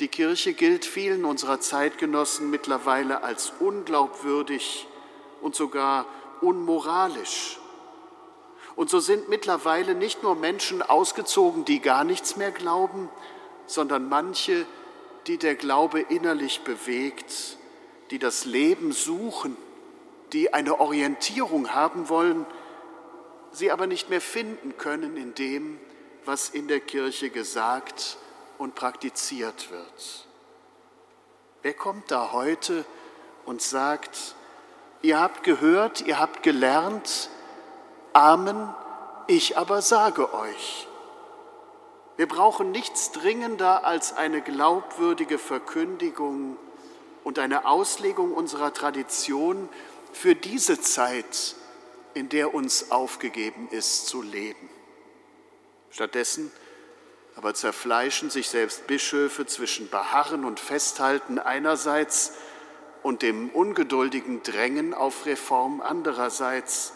die 0.00 0.08
Kirche 0.08 0.52
gilt 0.54 0.84
vielen 0.84 1.24
unserer 1.24 1.60
Zeitgenossen 1.60 2.50
mittlerweile 2.50 3.22
als 3.22 3.52
unglaubwürdig 3.60 4.86
und 5.42 5.54
sogar 5.54 6.06
unmoralisch. 6.40 7.58
Und 8.76 8.90
so 8.90 9.00
sind 9.00 9.28
mittlerweile 9.28 9.94
nicht 9.94 10.22
nur 10.22 10.34
Menschen 10.34 10.82
ausgezogen, 10.82 11.64
die 11.64 11.80
gar 11.80 12.04
nichts 12.04 12.36
mehr 12.36 12.50
glauben, 12.50 13.08
sondern 13.66 14.08
manche, 14.08 14.66
die 15.26 15.38
der 15.38 15.54
Glaube 15.54 16.00
innerlich 16.00 16.62
bewegt, 16.62 17.58
die 18.10 18.18
das 18.18 18.44
Leben 18.44 18.92
suchen 18.92 19.56
die 20.32 20.54
eine 20.54 20.80
Orientierung 20.80 21.74
haben 21.74 22.08
wollen, 22.08 22.46
sie 23.52 23.70
aber 23.70 23.86
nicht 23.86 24.08
mehr 24.08 24.20
finden 24.20 24.76
können 24.78 25.16
in 25.16 25.34
dem, 25.34 25.78
was 26.24 26.48
in 26.48 26.68
der 26.68 26.80
Kirche 26.80 27.30
gesagt 27.30 28.16
und 28.58 28.74
praktiziert 28.74 29.70
wird. 29.70 30.26
Wer 31.62 31.74
kommt 31.74 32.10
da 32.10 32.32
heute 32.32 32.84
und 33.44 33.60
sagt, 33.60 34.34
ihr 35.02 35.20
habt 35.20 35.44
gehört, 35.44 36.00
ihr 36.02 36.18
habt 36.18 36.42
gelernt, 36.42 37.28
Amen, 38.12 38.74
ich 39.26 39.56
aber 39.56 39.80
sage 39.82 40.34
euch. 40.34 40.86
Wir 42.16 42.28
brauchen 42.28 42.70
nichts 42.70 43.10
dringender 43.12 43.84
als 43.84 44.16
eine 44.16 44.42
glaubwürdige 44.42 45.38
Verkündigung 45.38 46.56
und 47.24 47.38
eine 47.38 47.66
Auslegung 47.66 48.34
unserer 48.34 48.72
Tradition 48.72 49.68
für 50.12 50.34
diese 50.34 50.80
Zeit, 50.80 51.56
in 52.14 52.28
der 52.28 52.52
uns 52.52 52.90
aufgegeben 52.90 53.68
ist 53.70 54.06
zu 54.06 54.20
leben. 54.20 54.68
Stattdessen 55.90 56.52
aber 57.34 57.54
zerfleischen 57.54 58.28
sich 58.28 58.48
selbst 58.48 58.86
Bischöfe 58.86 59.46
zwischen 59.46 59.88
Beharren 59.88 60.44
und 60.44 60.60
Festhalten 60.60 61.38
einerseits 61.38 62.32
und 63.02 63.22
dem 63.22 63.48
ungeduldigen 63.50 64.42
Drängen 64.42 64.92
auf 64.92 65.24
Reform 65.24 65.80
andererseits. 65.80 66.92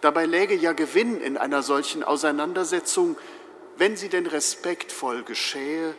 Dabei 0.00 0.26
läge 0.26 0.54
ja 0.54 0.72
Gewinn 0.72 1.20
in 1.20 1.36
einer 1.36 1.62
solchen 1.62 2.02
Auseinandersetzung, 2.02 3.16
wenn 3.76 3.96
sie 3.96 4.08
denn 4.08 4.26
respektvoll 4.26 5.22
geschähe 5.22 5.94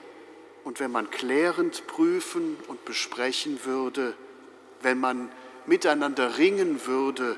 und 0.63 0.79
wenn 0.79 0.91
man 0.91 1.09
klärend 1.09 1.87
prüfen 1.87 2.57
und 2.67 2.85
besprechen 2.85 3.65
würde, 3.65 4.15
wenn 4.81 4.99
man 4.99 5.31
miteinander 5.65 6.37
ringen 6.37 6.85
würde, 6.85 7.37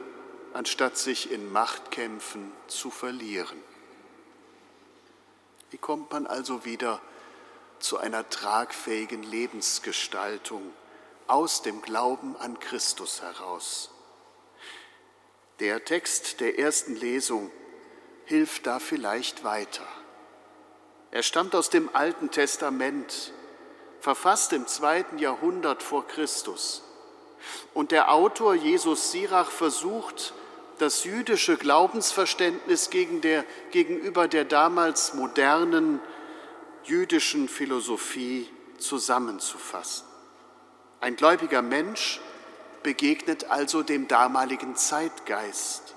anstatt 0.54 0.98
sich 0.98 1.32
in 1.32 1.52
Machtkämpfen 1.52 2.52
zu 2.68 2.92
verlieren. 2.92 3.58
Wie 5.72 5.78
kommt 5.78 6.12
man 6.12 6.28
also 6.28 6.66
wieder 6.66 7.02
zu 7.80 7.98
einer 7.98 8.30
tragfähigen 8.30 9.24
Lebensgestaltung 9.24 10.62
aus 11.28 11.64
dem 11.64 11.82
Glauben 11.82 12.36
an 12.38 12.60
Christus 12.60 13.22
heraus? 13.22 13.93
Der 15.60 15.86
Text 15.86 16.40
der 16.40 16.58
ersten 16.58 16.96
Lesung 16.96 17.52
hilft 18.26 18.66
da 18.66 18.80
vielleicht 18.80 19.44
weiter. 19.44 19.88
Er 21.12 21.22
stammt 21.22 21.54
aus 21.54 21.70
dem 21.70 21.90
Alten 21.94 22.32
Testament, 22.32 23.34
verfasst 24.00 24.52
im 24.54 24.66
zweiten 24.66 25.20
Jahrhundert 25.20 25.84
vor 25.84 26.08
Christus. 26.08 26.84
Und 27.74 27.92
der 27.92 28.12
Autor 28.12 28.56
Jesus 28.56 29.12
Sirach 29.12 29.52
versucht, 29.52 30.34
das 30.80 31.04
jüdische 31.04 31.56
Glaubensverständnis 31.56 32.90
gegen 32.90 33.22
der, 33.22 33.46
gegenüber 33.72 34.28
der 34.28 34.46
damals 34.46 35.14
modernen 35.14 36.00
jüdischen 36.84 37.48
Philosophie 37.48 38.50
zusammenzufassen. 38.80 40.08
Ein 41.00 41.16
gläubiger 41.16 41.62
Mensch 41.62 42.20
begegnet 42.84 43.46
also 43.46 43.82
dem 43.82 44.08
damaligen 44.08 44.76
Zeitgeist. 44.76 45.96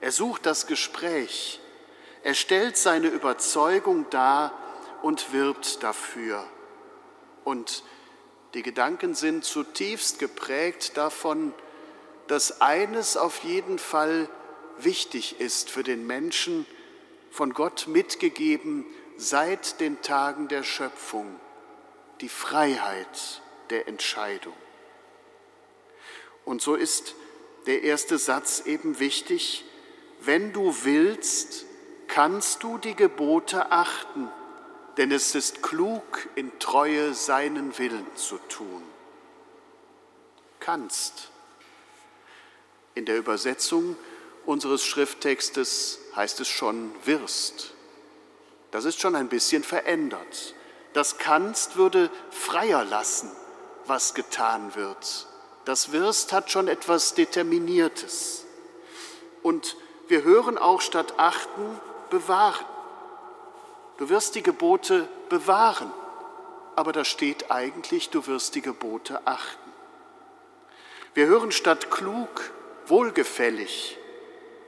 Er 0.00 0.12
sucht 0.12 0.46
das 0.46 0.66
Gespräch, 0.66 1.60
er 2.22 2.34
stellt 2.34 2.76
seine 2.76 3.08
Überzeugung 3.08 4.10
dar 4.10 4.52
und 5.02 5.32
wirbt 5.32 5.82
dafür. 5.82 6.44
Und 7.44 7.82
die 8.54 8.62
Gedanken 8.62 9.14
sind 9.14 9.44
zutiefst 9.44 10.18
geprägt 10.18 10.96
davon, 10.96 11.54
dass 12.26 12.60
eines 12.60 13.16
auf 13.16 13.44
jeden 13.44 13.78
Fall 13.78 14.28
wichtig 14.78 15.40
ist 15.40 15.70
für 15.70 15.82
den 15.82 16.06
Menschen, 16.06 16.66
von 17.30 17.52
Gott 17.52 17.86
mitgegeben 17.88 18.86
seit 19.16 19.80
den 19.80 20.00
Tagen 20.02 20.48
der 20.48 20.62
Schöpfung, 20.62 21.38
die 22.20 22.28
Freiheit 22.28 23.42
der 23.70 23.86
Entscheidung. 23.86 24.54
Und 26.48 26.62
so 26.62 26.76
ist 26.76 27.14
der 27.66 27.82
erste 27.82 28.16
Satz 28.16 28.62
eben 28.64 29.00
wichtig, 29.00 29.66
wenn 30.20 30.54
du 30.54 30.74
willst, 30.82 31.66
kannst 32.06 32.62
du 32.62 32.78
die 32.78 32.94
Gebote 32.94 33.70
achten, 33.70 34.30
denn 34.96 35.12
es 35.12 35.34
ist 35.34 35.62
klug, 35.62 36.26
in 36.36 36.58
Treue 36.58 37.12
seinen 37.12 37.76
Willen 37.76 38.06
zu 38.14 38.38
tun. 38.48 38.82
Kannst. 40.58 41.32
In 42.94 43.04
der 43.04 43.18
Übersetzung 43.18 43.94
unseres 44.46 44.86
Schrifttextes 44.86 45.98
heißt 46.16 46.40
es 46.40 46.48
schon 46.48 46.94
wirst. 47.04 47.74
Das 48.70 48.86
ist 48.86 48.98
schon 48.98 49.14
ein 49.14 49.28
bisschen 49.28 49.62
verändert. 49.62 50.54
Das 50.94 51.18
kannst 51.18 51.76
würde 51.76 52.10
freier 52.30 52.86
lassen, 52.86 53.30
was 53.84 54.14
getan 54.14 54.74
wird. 54.74 55.27
Das 55.68 55.92
wirst 55.92 56.32
hat 56.32 56.50
schon 56.50 56.66
etwas 56.66 57.12
Determiniertes. 57.12 58.46
Und 59.42 59.76
wir 60.06 60.22
hören 60.22 60.56
auch 60.56 60.80
statt 60.80 61.12
achten, 61.18 61.78
bewahren. 62.08 62.64
Du 63.98 64.08
wirst 64.08 64.34
die 64.34 64.42
Gebote 64.42 65.06
bewahren, 65.28 65.92
aber 66.74 66.92
da 66.92 67.04
steht 67.04 67.50
eigentlich, 67.50 68.08
du 68.08 68.26
wirst 68.26 68.54
die 68.54 68.62
Gebote 68.62 69.20
achten. 69.26 69.70
Wir 71.12 71.26
hören 71.26 71.52
statt 71.52 71.90
klug, 71.90 72.50
wohlgefällig. 72.86 73.98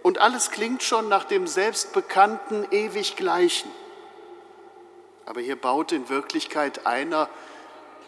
Und 0.02 0.18
alles 0.18 0.50
klingt 0.50 0.82
schon 0.82 1.08
nach 1.08 1.24
dem 1.24 1.46
selbstbekannten 1.46 2.70
ewig 2.72 3.16
Gleichen. 3.16 3.70
Aber 5.24 5.40
hier 5.40 5.56
baut 5.56 5.92
in 5.92 6.10
Wirklichkeit 6.10 6.84
einer 6.84 7.30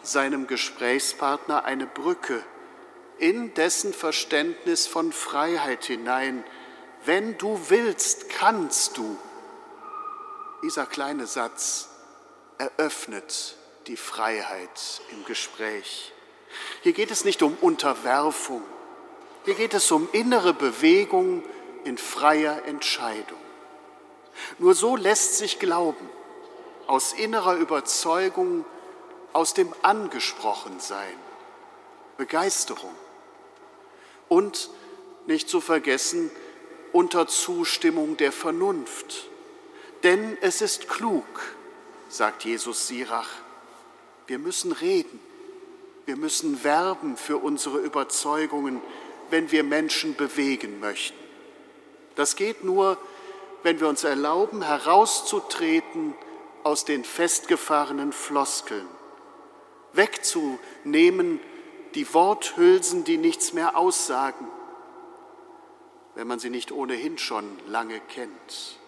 seinem 0.03 0.45
Gesprächspartner 0.45 1.65
eine 1.65 1.87
Brücke 1.87 2.43
in 3.23 3.53
dessen 3.53 3.93
Verständnis 3.93 4.85
von 4.85 5.13
Freiheit 5.13 5.85
hinein. 5.85 6.43
Wenn 7.05 7.37
du 7.37 7.57
willst, 7.69 8.27
kannst 8.27 8.97
du. 8.97 9.17
Dieser 10.61 10.85
kleine 10.85 11.25
Satz 11.25 11.87
eröffnet 12.57 13.55
die 13.87 13.95
Freiheit 13.95 15.01
im 15.09 15.23
Gespräch. 15.23 16.11
Hier 16.81 16.91
geht 16.91 17.11
es 17.11 17.23
nicht 17.23 17.41
um 17.43 17.55
Unterwerfung, 17.61 18.61
hier 19.45 19.55
geht 19.55 19.73
es 19.73 19.89
um 19.89 20.09
innere 20.11 20.53
Bewegung 20.53 21.43
in 21.85 21.97
freier 21.97 22.65
Entscheidung. 22.65 23.39
Nur 24.59 24.75
so 24.75 24.97
lässt 24.97 25.37
sich 25.37 25.59
glauben, 25.59 26.09
aus 26.87 27.13
innerer 27.13 27.55
Überzeugung, 27.55 28.65
aus 29.31 29.53
dem 29.53 29.73
Angesprochensein, 29.81 31.15
Begeisterung 32.17 32.93
und 34.33 34.71
nicht 35.27 35.47
zu 35.47 35.61
vergessen 35.61 36.31
unter 36.91 37.27
Zustimmung 37.27 38.17
der 38.17 38.31
Vernunft. 38.31 39.29
Denn 40.01 40.37
es 40.41 40.61
ist 40.61 40.89
klug, 40.89 41.25
sagt 42.09 42.43
Jesus 42.43 42.87
Sirach, 42.87 43.29
wir 44.25 44.39
müssen 44.39 44.71
reden, 44.71 45.19
wir 46.07 46.15
müssen 46.15 46.63
werben 46.63 47.15
für 47.15 47.37
unsere 47.37 47.77
Überzeugungen, 47.77 48.81
wenn 49.29 49.51
wir 49.51 49.63
Menschen 49.63 50.15
bewegen 50.15 50.79
möchten. 50.79 51.17
Das 52.15 52.35
geht 52.35 52.63
nur, 52.63 52.97
wenn 53.61 53.79
wir 53.79 53.87
uns 53.87 54.03
erlauben, 54.03 54.63
herauszutreten 54.63 56.15
aus 56.63 56.85
den 56.85 57.03
festgefahrenen 57.03 58.11
Floskeln, 58.11 58.87
wegzunehmen 59.93 61.39
die 61.95 62.11
Worthülsen, 62.13 63.03
die 63.03 63.17
nichts 63.17 63.53
mehr 63.53 63.77
aussagen, 63.77 64.47
wenn 66.15 66.27
man 66.27 66.39
sie 66.39 66.49
nicht 66.49 66.71
ohnehin 66.71 67.17
schon 67.17 67.59
lange 67.67 67.99
kennt. 67.99 68.79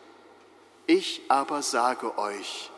Ich 0.87 1.23
aber 1.29 1.61
sage 1.61 2.17
euch, 2.17 2.71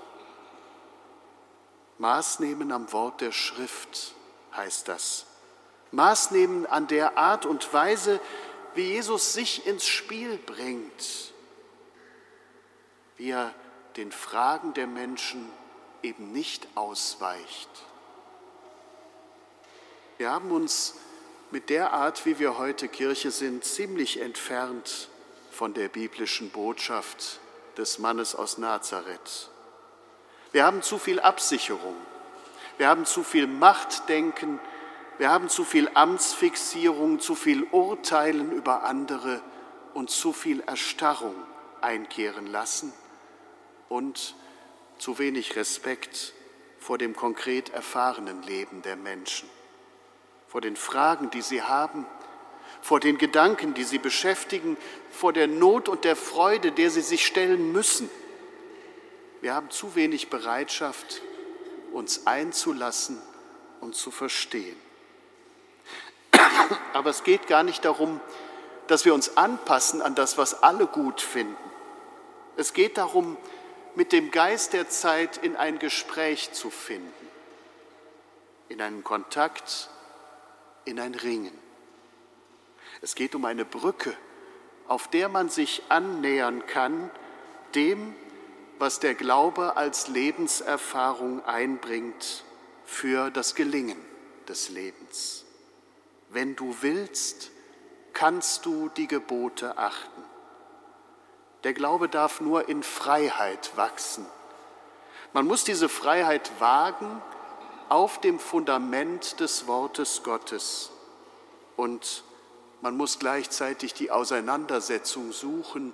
Maß 1.97 2.39
nehmen 2.39 2.71
am 2.71 2.91
Wort 2.93 3.21
der 3.21 3.31
Schrift 3.31 4.13
heißt 4.55 4.87
das. 4.87 5.25
Maß 5.91 6.31
nehmen 6.31 6.65
an 6.65 6.87
der 6.87 7.17
Art 7.17 7.45
und 7.45 7.73
Weise, 7.73 8.19
wie 8.75 8.83
Jesus 8.83 9.33
sich 9.33 9.65
ins 9.65 9.85
Spiel 9.85 10.37
bringt, 10.37 11.33
wie 13.15 13.31
er 13.31 13.53
den 13.95 14.11
Fragen 14.11 14.73
der 14.73 14.85
Menschen 14.85 15.49
eben 16.03 16.31
nicht 16.31 16.67
ausweicht. 16.75 17.69
Wir 20.17 20.31
haben 20.31 20.51
uns 20.51 20.95
mit 21.51 21.69
der 21.69 21.93
Art, 21.93 22.25
wie 22.25 22.39
wir 22.39 22.57
heute 22.57 22.87
Kirche 22.87 23.31
sind, 23.31 23.63
ziemlich 23.63 24.19
entfernt 24.19 25.09
von 25.51 25.73
der 25.73 25.87
biblischen 25.87 26.49
Botschaft 26.49 27.39
des 27.77 27.99
Mannes 27.99 28.35
aus 28.35 28.57
Nazareth. 28.57 29.49
Wir 30.51 30.65
haben 30.65 30.81
zu 30.81 30.97
viel 30.97 31.19
Absicherung, 31.19 31.95
wir 32.77 32.87
haben 32.87 33.05
zu 33.05 33.23
viel 33.23 33.47
Machtdenken, 33.47 34.59
Wir 35.17 35.31
haben 35.31 35.49
zu 35.49 35.63
viel 35.63 35.89
Amtsfixierung, 35.95 37.19
zu 37.19 37.33
viel 37.33 37.63
Urteilen 37.63 38.51
über 38.51 38.83
andere 38.83 39.41
und 39.95 40.11
zu 40.11 40.31
viel 40.31 40.61
Erstarrung 40.61 41.35
einkehren 41.81 42.45
lassen 42.45 42.93
und 43.89 44.35
zu 44.99 45.17
wenig 45.17 45.55
Respekt 45.55 46.33
vor 46.79 46.99
dem 46.99 47.15
konkret 47.15 47.69
erfahrenen 47.69 48.43
Leben 48.43 48.83
der 48.83 48.95
Menschen, 48.95 49.49
vor 50.47 50.61
den 50.61 50.75
Fragen, 50.75 51.29
die 51.29 51.41
sie 51.41 51.61
haben, 51.61 52.05
vor 52.81 52.99
den 52.99 53.17
Gedanken, 53.17 53.73
die 53.73 53.83
sie 53.83 53.97
beschäftigen, 53.97 54.77
vor 55.11 55.33
der 55.33 55.47
Not 55.47 55.89
und 55.89 56.03
der 56.03 56.15
Freude, 56.15 56.71
der 56.71 56.89
sie 56.89 57.01
sich 57.01 57.25
stellen 57.25 57.71
müssen. 57.71 58.09
Wir 59.41 59.53
haben 59.53 59.69
zu 59.69 59.95
wenig 59.95 60.29
Bereitschaft, 60.29 61.21
uns 61.91 62.25
einzulassen 62.25 63.21
und 63.81 63.95
zu 63.95 64.11
verstehen. 64.11 64.77
Aber 66.93 67.09
es 67.09 67.23
geht 67.23 67.47
gar 67.47 67.63
nicht 67.63 67.85
darum, 67.85 68.21
dass 68.87 69.05
wir 69.05 69.13
uns 69.13 69.37
anpassen 69.37 70.01
an 70.01 70.15
das, 70.15 70.37
was 70.37 70.63
alle 70.63 70.87
gut 70.87 71.21
finden. 71.21 71.55
Es 72.55 72.73
geht 72.73 72.97
darum, 72.97 73.37
mit 73.95 74.11
dem 74.11 74.31
Geist 74.31 74.73
der 74.73 74.89
Zeit 74.89 75.37
in 75.37 75.55
ein 75.55 75.79
Gespräch 75.79 76.53
zu 76.53 76.69
finden, 76.69 77.11
in 78.69 78.81
einen 78.81 79.03
Kontakt, 79.03 79.89
in 80.87 80.99
ein 80.99 81.13
Ringen. 81.13 81.57
Es 83.01 83.13
geht 83.15 83.35
um 83.35 83.45
eine 83.45 83.65
Brücke, 83.65 84.15
auf 84.87 85.07
der 85.09 85.29
man 85.29 85.49
sich 85.49 85.83
annähern 85.89 86.65
kann 86.65 87.11
dem, 87.75 88.15
was 88.79 88.99
der 88.99 89.15
Glaube 89.15 89.75
als 89.77 90.07
Lebenserfahrung 90.07 91.43
einbringt 91.45 92.43
für 92.85 93.29
das 93.29 93.55
Gelingen 93.55 93.97
des 94.47 94.69
Lebens. 94.69 95.45
Wenn 96.29 96.55
du 96.55 96.75
willst, 96.81 97.51
kannst 98.13 98.65
du 98.65 98.89
die 98.89 99.07
Gebote 99.07 99.77
achten. 99.77 100.23
Der 101.63 101.73
Glaube 101.73 102.07
darf 102.07 102.39
nur 102.39 102.69
in 102.69 102.83
Freiheit 102.83 103.75
wachsen. 103.75 104.25
Man 105.33 105.45
muss 105.45 105.63
diese 105.63 105.89
Freiheit 105.89 106.51
wagen 106.59 107.21
auf 107.89 108.19
dem 108.19 108.39
Fundament 108.39 109.39
des 109.39 109.67
Wortes 109.67 110.23
Gottes 110.23 110.91
und 111.75 112.23
man 112.81 112.95
muss 112.95 113.19
gleichzeitig 113.19 113.93
die 113.93 114.11
Auseinandersetzung 114.11 115.31
suchen 115.31 115.93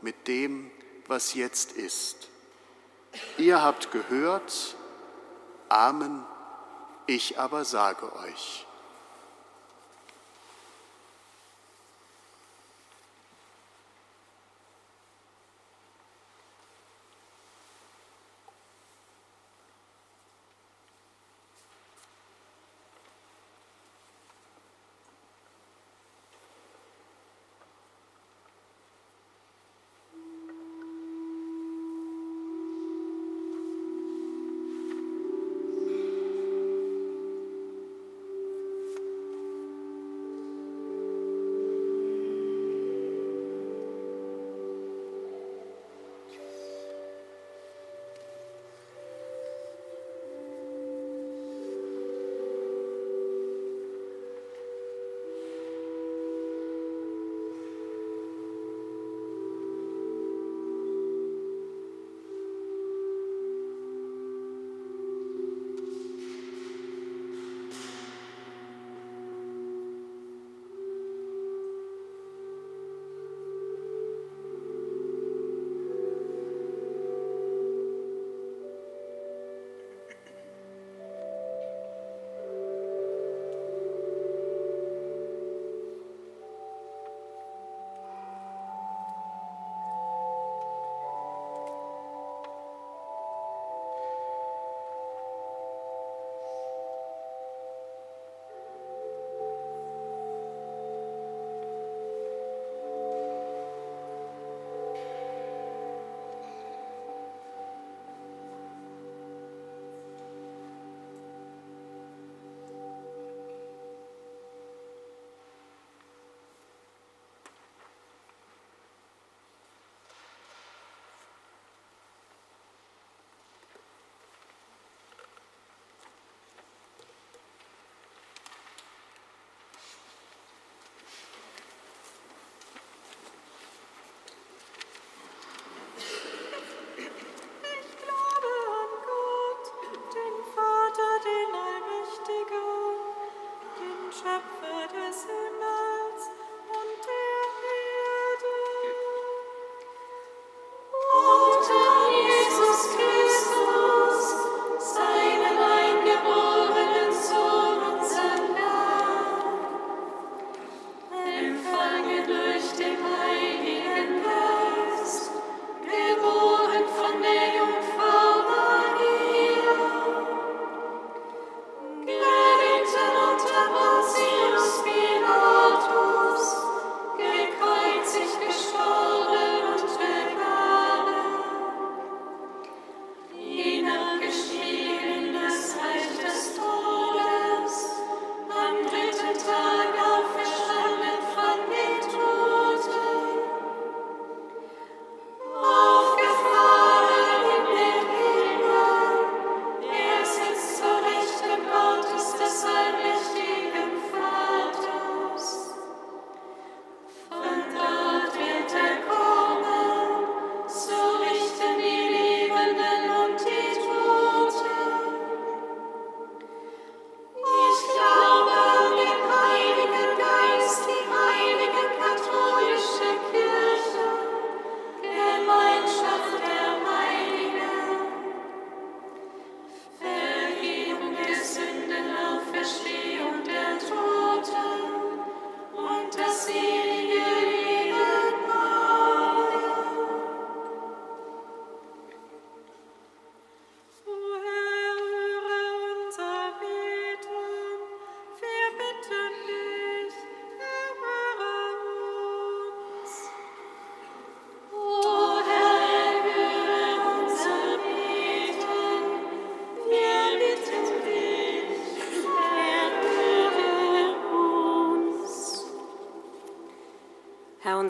mit 0.00 0.28
dem, 0.28 0.70
was 1.06 1.34
jetzt 1.34 1.72
ist. 1.72 2.28
Ihr 3.36 3.62
habt 3.62 3.90
gehört, 3.90 4.76
Amen, 5.68 6.24
ich 7.06 7.38
aber 7.38 7.64
sage 7.64 8.14
euch. 8.16 8.66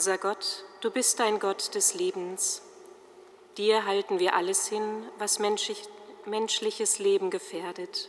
Unser 0.03 0.18
Gott, 0.18 0.64
du 0.80 0.90
bist 0.90 1.20
ein 1.20 1.38
Gott 1.38 1.76
des 1.76 1.94
Lebens. 1.94 2.61
Dir 3.57 3.86
halten 3.86 4.18
wir 4.18 4.34
alles 4.34 4.66
hin, 4.66 5.09
was 5.18 5.38
menschlich, 5.38 5.84
menschliches 6.26 6.98
Leben 6.98 7.30
gefährdet. 7.30 8.09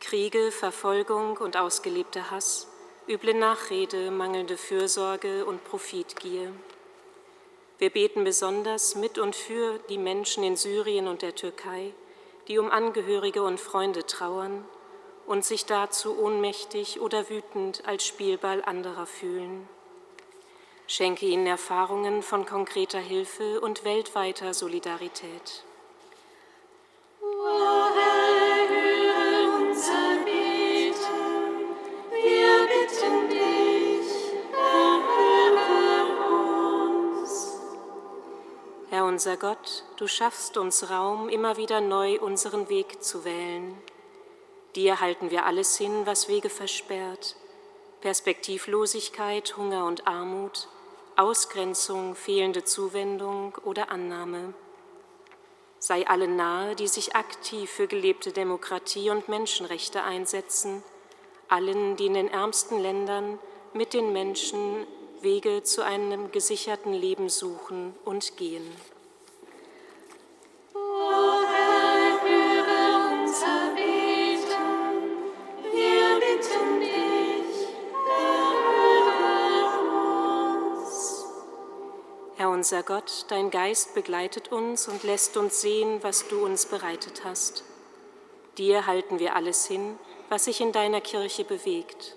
Kriege, 0.00 0.50
Verfolgung 0.50 1.36
und 1.36 1.56
ausgelebter 1.56 2.32
Hass, 2.32 2.66
üble 3.08 3.34
Nachrede, 3.34 4.10
mangelnde 4.10 4.56
Fürsorge 4.56 5.44
und 5.44 5.62
Profitgier. 5.62 6.52
Wir 7.78 7.90
beten 7.90 8.24
besonders 8.24 8.96
mit 8.96 9.16
und 9.16 9.36
für 9.36 9.78
die 9.90 9.98
Menschen 9.98 10.42
in 10.42 10.56
Syrien 10.56 11.06
und 11.06 11.22
der 11.22 11.36
Türkei, 11.36 11.94
die 12.48 12.58
um 12.58 12.68
Angehörige 12.68 13.44
und 13.44 13.60
Freunde 13.60 14.06
trauern 14.06 14.64
und 15.24 15.44
sich 15.44 15.66
dazu 15.66 16.18
ohnmächtig 16.18 17.00
oder 17.00 17.30
wütend 17.30 17.86
als 17.86 18.04
Spielball 18.04 18.64
anderer 18.64 19.06
fühlen. 19.06 19.68
Schenke 20.92 21.24
ihnen 21.26 21.46
Erfahrungen 21.46 22.20
von 22.20 22.44
konkreter 22.44 22.98
Hilfe 22.98 23.60
und 23.60 23.84
weltweiter 23.84 24.52
Solidarität. 24.52 25.62
Herr 38.88 39.04
unser 39.04 39.36
Gott, 39.36 39.84
du 39.96 40.08
schaffst 40.08 40.56
uns 40.56 40.90
Raum, 40.90 41.28
immer 41.28 41.56
wieder 41.56 41.80
neu 41.80 42.18
unseren 42.18 42.68
Weg 42.68 43.04
zu 43.04 43.24
wählen. 43.24 43.80
Dir 44.74 45.00
halten 45.00 45.30
wir 45.30 45.46
alles 45.46 45.76
hin, 45.76 46.04
was 46.04 46.26
Wege 46.26 46.50
versperrt. 46.50 47.36
Perspektivlosigkeit, 48.00 49.56
Hunger 49.56 49.84
und 49.84 50.08
Armut, 50.08 50.66
Ausgrenzung, 51.16 52.14
fehlende 52.14 52.64
Zuwendung 52.64 53.54
oder 53.64 53.90
Annahme. 53.90 54.54
Sei 55.78 56.06
allen 56.06 56.36
nahe, 56.36 56.76
die 56.76 56.88
sich 56.88 57.16
aktiv 57.16 57.70
für 57.70 57.86
gelebte 57.86 58.32
Demokratie 58.32 59.10
und 59.10 59.28
Menschenrechte 59.28 60.02
einsetzen, 60.02 60.82
allen, 61.48 61.96
die 61.96 62.06
in 62.06 62.14
den 62.14 62.28
ärmsten 62.28 62.78
Ländern 62.80 63.38
mit 63.72 63.94
den 63.94 64.12
Menschen 64.12 64.86
Wege 65.20 65.62
zu 65.62 65.84
einem 65.84 66.32
gesicherten 66.32 66.92
Leben 66.92 67.28
suchen 67.28 67.94
und 68.04 68.36
gehen. 68.36 68.66
Unser 82.60 82.82
Gott, 82.82 83.24
dein 83.28 83.50
Geist 83.50 83.94
begleitet 83.94 84.52
uns 84.52 84.86
und 84.86 85.02
lässt 85.02 85.38
uns 85.38 85.62
sehen, 85.62 86.02
was 86.02 86.28
du 86.28 86.44
uns 86.44 86.66
bereitet 86.66 87.24
hast. 87.24 87.64
Dir 88.58 88.86
halten 88.86 89.18
wir 89.18 89.34
alles 89.34 89.64
hin, 89.64 89.98
was 90.28 90.44
sich 90.44 90.60
in 90.60 90.70
deiner 90.70 91.00
Kirche 91.00 91.44
bewegt. 91.44 92.16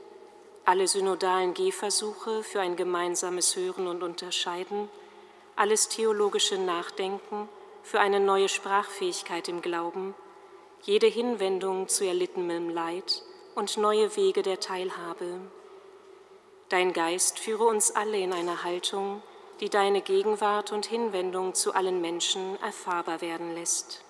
Alle 0.66 0.90
synodalen 0.90 1.54
Gehversuche 1.54 2.44
für 2.44 2.60
ein 2.60 2.76
gemeinsames 2.76 3.56
Hören 3.56 3.88
und 3.88 4.04
Unterscheiden, 4.04 4.90
alles 5.56 5.88
theologische 5.88 6.58
Nachdenken 6.58 7.48
für 7.82 8.02
eine 8.02 8.20
neue 8.20 8.50
Sprachfähigkeit 8.50 9.48
im 9.48 9.62
Glauben, 9.62 10.14
jede 10.82 11.08
Hinwendung 11.08 11.88
zu 11.88 12.06
erlittenem 12.06 12.68
Leid 12.70 13.24
und 13.56 13.78
neue 13.78 14.14
Wege 14.18 14.42
der 14.42 14.60
Teilhabe. 14.60 15.40
Dein 16.68 16.92
Geist 16.92 17.40
führe 17.40 17.64
uns 17.64 17.92
alle 17.92 18.18
in 18.18 18.34
eine 18.34 18.66
Haltung, 18.66 19.24
die 19.64 19.70
deine 19.70 20.02
Gegenwart 20.02 20.74
und 20.74 20.86
Hinwendung 20.88 21.54
zu 21.54 21.74
allen 21.74 22.02
Menschen 22.02 22.62
erfahrbar 22.62 23.22
werden 23.22 23.56
lässt. 23.56 24.04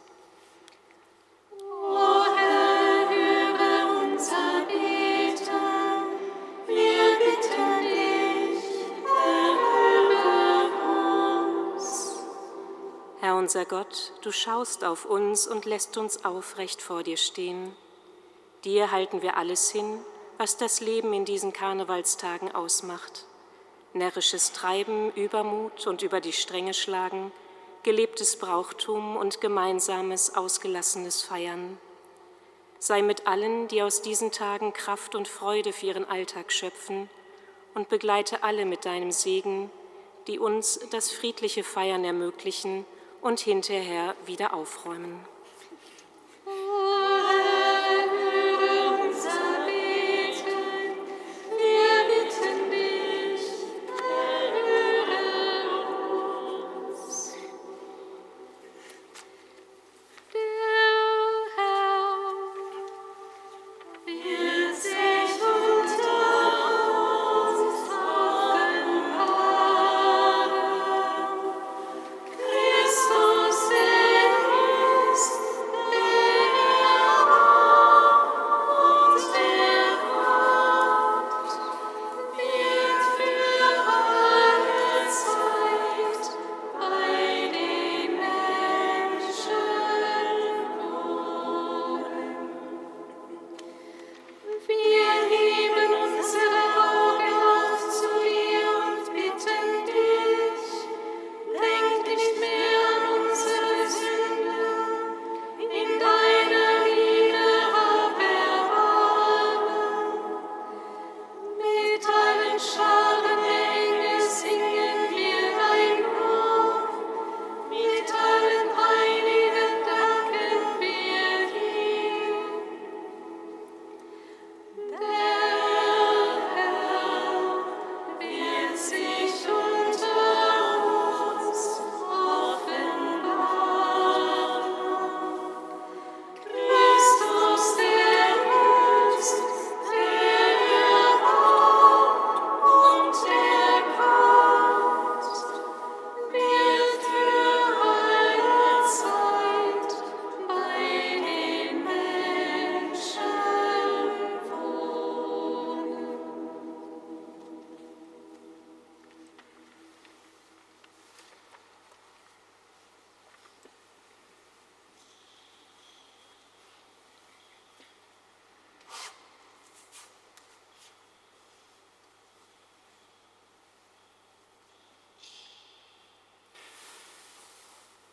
Unser 13.43 13.65
Gott, 13.65 14.13
du 14.21 14.31
schaust 14.31 14.85
auf 14.85 15.03
uns 15.03 15.45
und 15.45 15.65
lässt 15.65 15.97
uns 15.97 16.23
aufrecht 16.23 16.81
vor 16.81 17.03
dir 17.03 17.17
stehen. 17.17 17.75
Dir 18.63 18.91
halten 18.91 19.21
wir 19.21 19.35
alles 19.35 19.69
hin, 19.69 19.99
was 20.37 20.55
das 20.55 20.79
Leben 20.79 21.13
in 21.13 21.25
diesen 21.25 21.51
Karnevalstagen 21.51 22.55
ausmacht 22.55 23.25
närrisches 23.93 24.51
Treiben, 24.51 25.11
Übermut 25.13 25.87
und 25.87 26.01
über 26.01 26.21
die 26.21 26.33
Stränge 26.33 26.73
schlagen, 26.73 27.31
gelebtes 27.83 28.37
Brauchtum 28.37 29.17
und 29.17 29.41
gemeinsames, 29.41 30.35
ausgelassenes 30.35 31.21
Feiern. 31.21 31.77
Sei 32.79 33.01
mit 33.01 33.27
allen, 33.27 33.67
die 33.67 33.81
aus 33.81 34.01
diesen 34.01 34.31
Tagen 34.31 34.73
Kraft 34.73 35.15
und 35.15 35.27
Freude 35.27 35.73
für 35.73 35.87
ihren 35.87 36.05
Alltag 36.05 36.51
schöpfen, 36.51 37.09
und 37.73 37.89
begleite 37.89 38.43
alle 38.43 38.65
mit 38.65 38.85
deinem 38.85 39.11
Segen, 39.11 39.71
die 40.27 40.39
uns 40.39 40.79
das 40.91 41.11
friedliche 41.11 41.63
Feiern 41.63 42.05
ermöglichen 42.05 42.85
und 43.21 43.39
hinterher 43.39 44.15
wieder 44.25 44.53
aufräumen. 44.53 45.19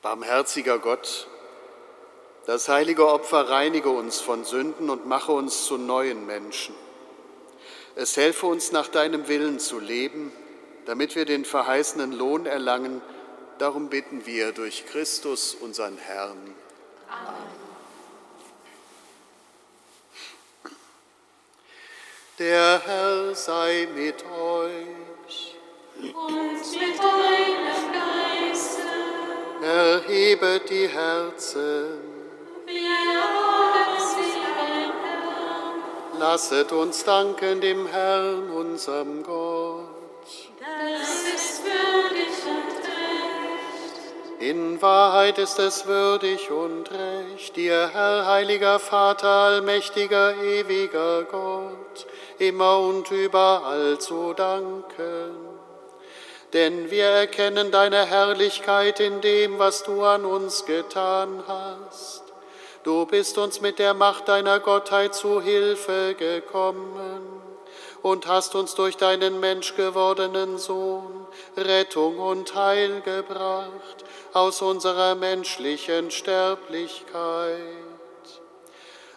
Barmherziger 0.02 0.78
Gott, 0.78 1.28
das 2.46 2.68
heilige 2.68 3.06
Opfer 3.06 3.50
reinige 3.50 3.90
uns 3.90 4.18
von 4.20 4.44
Sünden 4.44 4.88
und 4.88 5.06
mache 5.06 5.32
uns 5.32 5.66
zu 5.66 5.76
neuen 5.76 6.26
Menschen. 6.26 6.74
Es 7.96 8.16
helfe 8.16 8.46
uns 8.46 8.72
nach 8.72 8.88
deinem 8.88 9.28
Willen 9.28 9.58
zu 9.58 9.78
leben, 9.78 10.32
damit 10.86 11.16
wir 11.16 11.26
den 11.26 11.44
verheißenen 11.44 12.12
Lohn 12.12 12.46
erlangen. 12.46 13.02
Darum 13.58 13.90
bitten 13.90 14.24
wir 14.24 14.52
durch 14.52 14.86
Christus, 14.86 15.54
unseren 15.54 15.98
Herrn. 15.98 16.54
Amen. 17.08 17.60
Der 22.38 22.80
Herr 22.86 23.34
sei 23.34 23.86
mit 23.94 24.24
euch. 24.24 25.56
Und 25.98 26.80
mit 26.80 26.98
deinem 26.98 27.92
Geiste. 27.92 28.19
Erhebet 29.62 30.70
die 30.70 30.88
Herzen. 30.88 32.10
Lasset 36.18 36.70
uns 36.72 37.02
danken 37.04 37.60
dem 37.60 37.86
Herrn, 37.86 38.50
unserem 38.50 39.22
Gott. 39.22 39.86
Das 40.60 41.34
ist 41.34 41.62
würdig 41.64 42.28
und 42.46 42.74
recht. 42.84 44.42
In 44.42 44.80
Wahrheit 44.82 45.38
ist 45.38 45.58
es 45.58 45.86
würdig 45.86 46.50
und 46.50 46.90
recht, 46.90 47.56
dir, 47.56 47.90
Herr, 47.92 48.26
heiliger 48.26 48.78
Vater, 48.78 49.28
allmächtiger, 49.28 50.34
ewiger 50.42 51.24
Gott, 51.24 52.06
immer 52.38 52.78
und 52.78 53.10
überall 53.10 53.98
zu 53.98 54.34
danken. 54.34 55.49
Denn 56.52 56.90
wir 56.90 57.04
erkennen 57.04 57.70
deine 57.70 58.06
Herrlichkeit 58.06 58.98
in 58.98 59.20
dem, 59.20 59.58
was 59.58 59.84
du 59.84 60.02
an 60.02 60.24
uns 60.24 60.64
getan 60.64 61.44
hast. 61.46 62.24
Du 62.82 63.06
bist 63.06 63.38
uns 63.38 63.60
mit 63.60 63.78
der 63.78 63.94
Macht 63.94 64.28
deiner 64.28 64.58
Gottheit 64.58 65.14
zu 65.14 65.40
Hilfe 65.40 66.14
gekommen 66.18 67.40
und 68.02 68.26
hast 68.26 68.54
uns 68.54 68.74
durch 68.74 68.96
deinen 68.96 69.38
menschgewordenen 69.38 70.58
Sohn 70.58 71.26
Rettung 71.56 72.18
und 72.18 72.54
Heil 72.54 73.00
gebracht 73.02 74.04
aus 74.32 74.62
unserer 74.62 75.14
menschlichen 75.14 76.10
Sterblichkeit. 76.10 77.58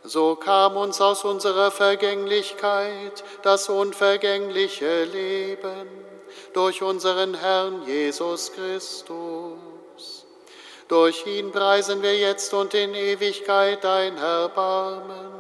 So 0.04 0.36
kam 0.36 0.76
uns 0.76 1.00
aus 1.00 1.24
unserer 1.24 1.72
Vergänglichkeit 1.72 3.24
das 3.42 3.70
unvergängliche 3.70 5.06
Leben 5.06 6.03
durch 6.54 6.82
unseren 6.82 7.34
Herrn 7.34 7.86
Jesus 7.86 8.52
Christus. 8.54 9.58
Durch 10.88 11.26
ihn 11.26 11.52
preisen 11.52 12.02
wir 12.02 12.18
jetzt 12.18 12.54
und 12.54 12.74
in 12.74 12.94
Ewigkeit 12.94 13.84
dein 13.84 14.18
Erbarmen 14.18 15.32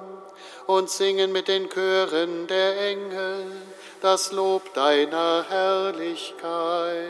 und 0.67 0.89
singen 0.89 1.31
mit 1.31 1.47
den 1.47 1.69
Chören 1.69 2.47
der 2.47 2.89
Engel 2.89 3.45
das 4.01 4.31
Lob 4.31 4.73
deiner 4.73 5.45
Herrlichkeit. 5.47 7.09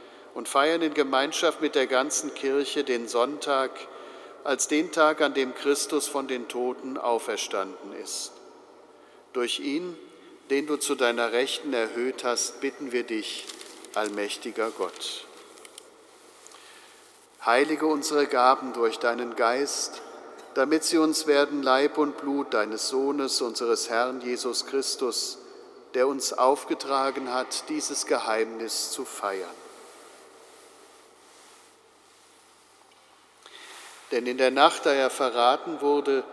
und 0.33 0.47
feiern 0.47 0.81
in 0.81 0.93
Gemeinschaft 0.93 1.61
mit 1.61 1.75
der 1.75 1.87
ganzen 1.87 2.33
Kirche 2.33 2.83
den 2.83 3.07
Sonntag 3.07 3.71
als 4.43 4.67
den 4.67 4.91
Tag, 4.91 5.21
an 5.21 5.33
dem 5.33 5.53
Christus 5.53 6.07
von 6.07 6.27
den 6.27 6.47
Toten 6.47 6.97
auferstanden 6.97 7.93
ist. 7.93 8.31
Durch 9.33 9.59
ihn, 9.59 9.97
den 10.49 10.67
du 10.67 10.77
zu 10.77 10.95
deiner 10.95 11.31
Rechten 11.31 11.73
erhöht 11.73 12.23
hast, 12.23 12.59
bitten 12.59 12.91
wir 12.91 13.03
dich, 13.03 13.45
allmächtiger 13.93 14.71
Gott. 14.71 15.25
Heilige 17.45 17.85
unsere 17.85 18.27
Gaben 18.27 18.73
durch 18.73 18.99
deinen 18.99 19.35
Geist, 19.35 20.01
damit 20.53 20.83
sie 20.83 20.97
uns 20.97 21.27
werden 21.27 21.63
Leib 21.63 21.97
und 21.97 22.17
Blut 22.17 22.53
deines 22.53 22.89
Sohnes, 22.89 23.41
unseres 23.41 23.89
Herrn 23.89 24.21
Jesus 24.21 24.65
Christus, 24.65 25.37
der 25.93 26.07
uns 26.07 26.33
aufgetragen 26.33 27.33
hat, 27.33 27.69
dieses 27.69 28.05
Geheimnis 28.05 28.91
zu 28.91 29.05
feiern. 29.05 29.60
Denn 34.11 34.25
in 34.25 34.37
der 34.37 34.51
Nacht, 34.51 34.85
da 34.85 34.93
er 34.93 35.09
verraten 35.09 35.81
wurde, 35.81 36.23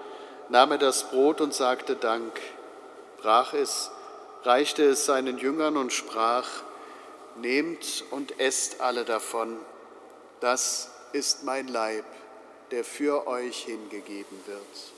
nahm 0.49 0.73
er 0.73 0.79
das 0.79 1.05
Brot 1.11 1.41
und 1.41 1.55
sagte 1.55 1.97
Dank, 1.97 2.39
brach 3.21 3.55
es, 3.55 3.91
reichte 4.45 4.85
es 4.85 5.07
seinen 5.07 5.39
Jüngern 5.39 5.77
und 5.77 5.93
sprach, 5.93 6.49
Nehmt 7.37 8.03
und 8.11 8.41
esst 8.41 8.81
alle 8.81 9.05
davon, 9.05 9.57
das 10.41 10.91
ist 11.13 11.45
mein 11.45 11.69
Leib, 11.69 12.05
der 12.73 12.83
für 12.83 13.29
euch 13.29 13.63
hingegeben 13.63 14.39
wird. 14.47 14.98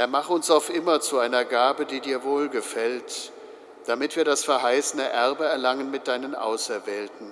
Er 0.00 0.06
mach 0.06 0.30
uns 0.30 0.50
auf 0.50 0.70
immer 0.74 1.02
zu 1.02 1.18
einer 1.18 1.44
Gabe, 1.44 1.84
die 1.84 2.00
dir 2.00 2.24
wohlgefällt, 2.24 3.32
damit 3.84 4.16
wir 4.16 4.24
das 4.24 4.44
verheißene 4.44 5.06
Erbe 5.06 5.44
erlangen 5.44 5.90
mit 5.90 6.08
deinen 6.08 6.34
Auserwählten, 6.34 7.30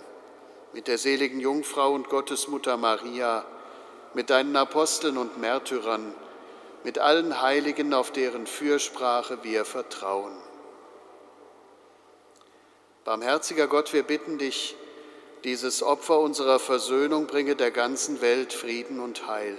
mit 0.74 0.86
der 0.86 0.98
seligen 0.98 1.40
Jungfrau 1.40 1.94
und 1.94 2.10
Gottesmutter 2.10 2.76
Maria, 2.76 3.46
mit 4.12 4.28
deinen 4.28 4.54
Aposteln 4.54 5.16
und 5.16 5.38
Märtyrern, 5.38 6.12
mit 6.84 6.98
allen 6.98 7.40
Heiligen, 7.40 7.94
auf 7.94 8.10
deren 8.10 8.46
Fürsprache 8.46 9.38
wir 9.44 9.64
vertrauen. 9.64 10.36
Barmherziger 13.06 13.66
Gott, 13.66 13.94
wir 13.94 14.02
bitten 14.02 14.36
dich, 14.36 14.76
dieses 15.42 15.82
Opfer 15.82 16.18
unserer 16.18 16.58
Versöhnung 16.58 17.28
bringe 17.28 17.56
der 17.56 17.70
ganzen 17.70 18.20
Welt 18.20 18.52
Frieden 18.52 19.00
und 19.00 19.26
Heil. 19.26 19.56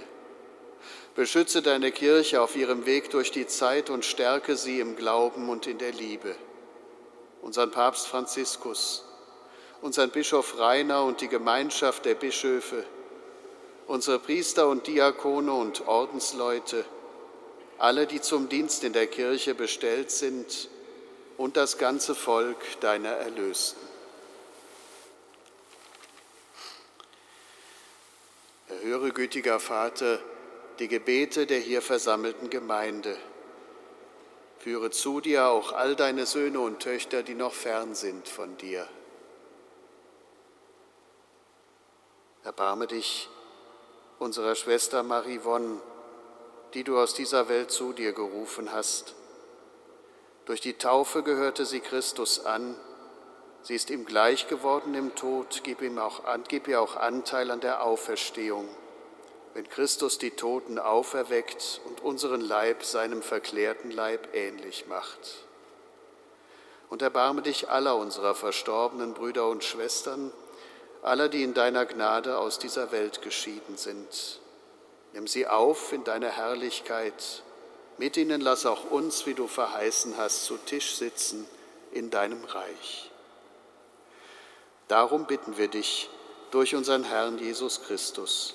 Beschütze 1.20 1.60
deine 1.60 1.92
Kirche 1.92 2.40
auf 2.40 2.56
ihrem 2.56 2.86
Weg 2.86 3.10
durch 3.10 3.30
die 3.30 3.46
Zeit 3.46 3.90
und 3.90 4.06
stärke 4.06 4.56
sie 4.56 4.80
im 4.80 4.96
Glauben 4.96 5.50
und 5.50 5.66
in 5.66 5.76
der 5.76 5.92
Liebe. 5.92 6.34
Unseren 7.42 7.70
Papst 7.70 8.06
Franziskus, 8.06 9.04
unseren 9.82 10.08
Bischof 10.08 10.58
Rainer 10.58 11.04
und 11.04 11.20
die 11.20 11.28
Gemeinschaft 11.28 12.06
der 12.06 12.14
Bischöfe, 12.14 12.86
unsere 13.86 14.18
Priester 14.18 14.66
und 14.66 14.86
Diakone 14.86 15.52
und 15.52 15.86
Ordensleute, 15.86 16.86
alle, 17.76 18.06
die 18.06 18.22
zum 18.22 18.48
Dienst 18.48 18.82
in 18.82 18.94
der 18.94 19.06
Kirche 19.06 19.54
bestellt 19.54 20.10
sind, 20.10 20.70
und 21.36 21.58
das 21.58 21.76
ganze 21.76 22.14
Volk 22.14 22.80
deiner 22.80 23.10
Erlösten. 23.10 23.86
Erhöre, 28.70 29.10
gütiger 29.10 29.60
Vater, 29.60 30.18
die 30.80 30.88
Gebete 30.88 31.46
der 31.46 31.58
hier 31.58 31.82
versammelten 31.82 32.48
Gemeinde. 32.48 33.16
Führe 34.58 34.90
zu 34.90 35.20
dir 35.20 35.48
auch 35.48 35.72
all 35.72 35.94
deine 35.94 36.24
Söhne 36.24 36.60
und 36.60 36.80
Töchter, 36.80 37.22
die 37.22 37.34
noch 37.34 37.52
fern 37.52 37.94
sind 37.94 38.26
von 38.26 38.56
dir. 38.56 38.88
Erbarme 42.44 42.86
dich 42.86 43.28
unserer 44.18 44.54
Schwester 44.54 45.02
Marie 45.02 45.40
Wonn, 45.44 45.80
die 46.72 46.82
du 46.82 46.98
aus 46.98 47.12
dieser 47.12 47.50
Welt 47.50 47.70
zu 47.70 47.92
dir 47.92 48.12
gerufen 48.12 48.72
hast. 48.72 49.14
Durch 50.46 50.62
die 50.62 50.74
Taufe 50.74 51.22
gehörte 51.22 51.66
sie 51.66 51.80
Christus 51.80 52.44
an. 52.46 52.74
Sie 53.62 53.74
ist 53.74 53.90
ihm 53.90 54.06
gleich 54.06 54.48
geworden 54.48 54.94
im 54.94 55.14
Tod. 55.14 55.60
Gib, 55.62 55.82
ihm 55.82 55.98
auch, 55.98 56.22
gib 56.48 56.68
ihr 56.68 56.80
auch 56.80 56.96
Anteil 56.96 57.50
an 57.50 57.60
der 57.60 57.84
Auferstehung. 57.84 58.66
Wenn 59.60 59.68
Christus 59.68 60.16
die 60.16 60.30
Toten 60.30 60.78
auferweckt 60.78 61.82
und 61.84 62.00
unseren 62.00 62.40
Leib 62.40 62.82
seinem 62.82 63.20
verklärten 63.20 63.90
Leib 63.90 64.28
ähnlich 64.32 64.86
macht. 64.88 65.44
Und 66.88 67.02
erbarme 67.02 67.42
dich 67.42 67.68
aller 67.68 67.94
unserer 67.96 68.34
verstorbenen 68.34 69.12
Brüder 69.12 69.48
und 69.48 69.62
Schwestern, 69.62 70.32
aller, 71.02 71.28
die 71.28 71.42
in 71.42 71.52
deiner 71.52 71.84
Gnade 71.84 72.38
aus 72.38 72.58
dieser 72.58 72.90
Welt 72.90 73.20
geschieden 73.20 73.76
sind 73.76 74.40
Nimm 75.12 75.26
sie 75.26 75.46
auf 75.46 75.92
in 75.92 76.04
deine 76.04 76.30
Herrlichkeit. 76.30 77.42
Mit 77.98 78.16
ihnen 78.16 78.40
lass 78.40 78.64
auch 78.64 78.90
uns, 78.90 79.26
wie 79.26 79.34
du 79.34 79.46
verheißen 79.46 80.16
hast, 80.16 80.46
zu 80.46 80.56
Tisch 80.56 80.94
sitzen 80.94 81.46
in 81.92 82.08
deinem 82.08 82.42
Reich. 82.44 83.10
Darum 84.88 85.26
bitten 85.26 85.58
wir 85.58 85.68
dich 85.68 86.08
durch 86.50 86.74
unseren 86.74 87.04
Herrn 87.04 87.38
Jesus 87.38 87.82
Christus, 87.82 88.54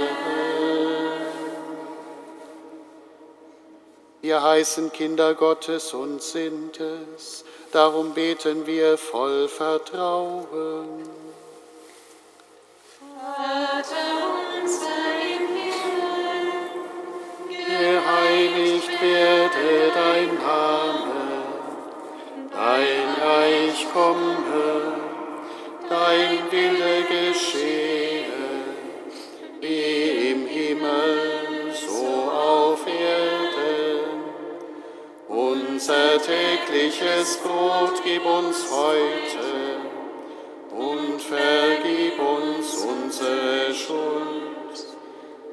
Wir 4.21 4.43
heißen 4.43 4.91
Kinder 4.91 5.33
Gottes 5.33 5.95
und 5.95 6.21
sind 6.21 6.79
es, 6.79 7.43
darum 7.71 8.13
beten 8.13 8.67
wir 8.67 8.97
voll 8.97 9.47
Vertrauen. 9.47 11.03
Vater 13.19 13.95
unser 14.61 15.01
geheiligt 17.81 19.01
werde 19.01 19.91
dein 19.95 20.35
Name, 20.35 21.21
dein 22.51 23.07
Reich 23.27 23.87
komme, 23.91 24.93
dein 25.89 26.51
Wille 26.51 26.90
tägliches 36.51 37.37
Brot 37.37 38.01
gib 38.03 38.25
uns 38.25 38.67
heute 38.71 39.77
und 40.71 41.21
vergib 41.21 42.19
uns 42.19 42.75
unsere 42.83 43.73
Schuld 43.73 44.51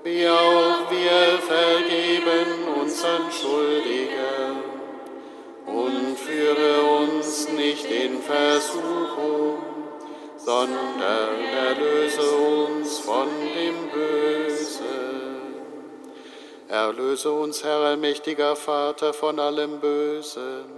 wie 0.04 0.26
auch 0.26 0.90
wir 0.90 1.38
vergeben 1.38 2.80
unseren 2.80 3.30
Schuldigen. 3.30 4.78
Und 5.66 6.18
führe 6.18 6.82
uns 6.82 7.48
nicht 7.50 7.84
in 7.90 8.22
Versuchung, 8.22 9.58
sondern 10.38 11.44
erlöse 11.54 12.22
uns 12.22 13.00
von 13.00 13.28
dem 13.54 13.88
Bösen. 13.92 14.88
Erlöse 16.68 17.30
uns, 17.30 17.62
Herr 17.62 17.80
allmächtiger 17.80 18.56
Vater, 18.56 19.12
von 19.12 19.38
allem 19.38 19.78
Bösen. 19.78 20.77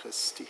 Christi. 0.00 0.46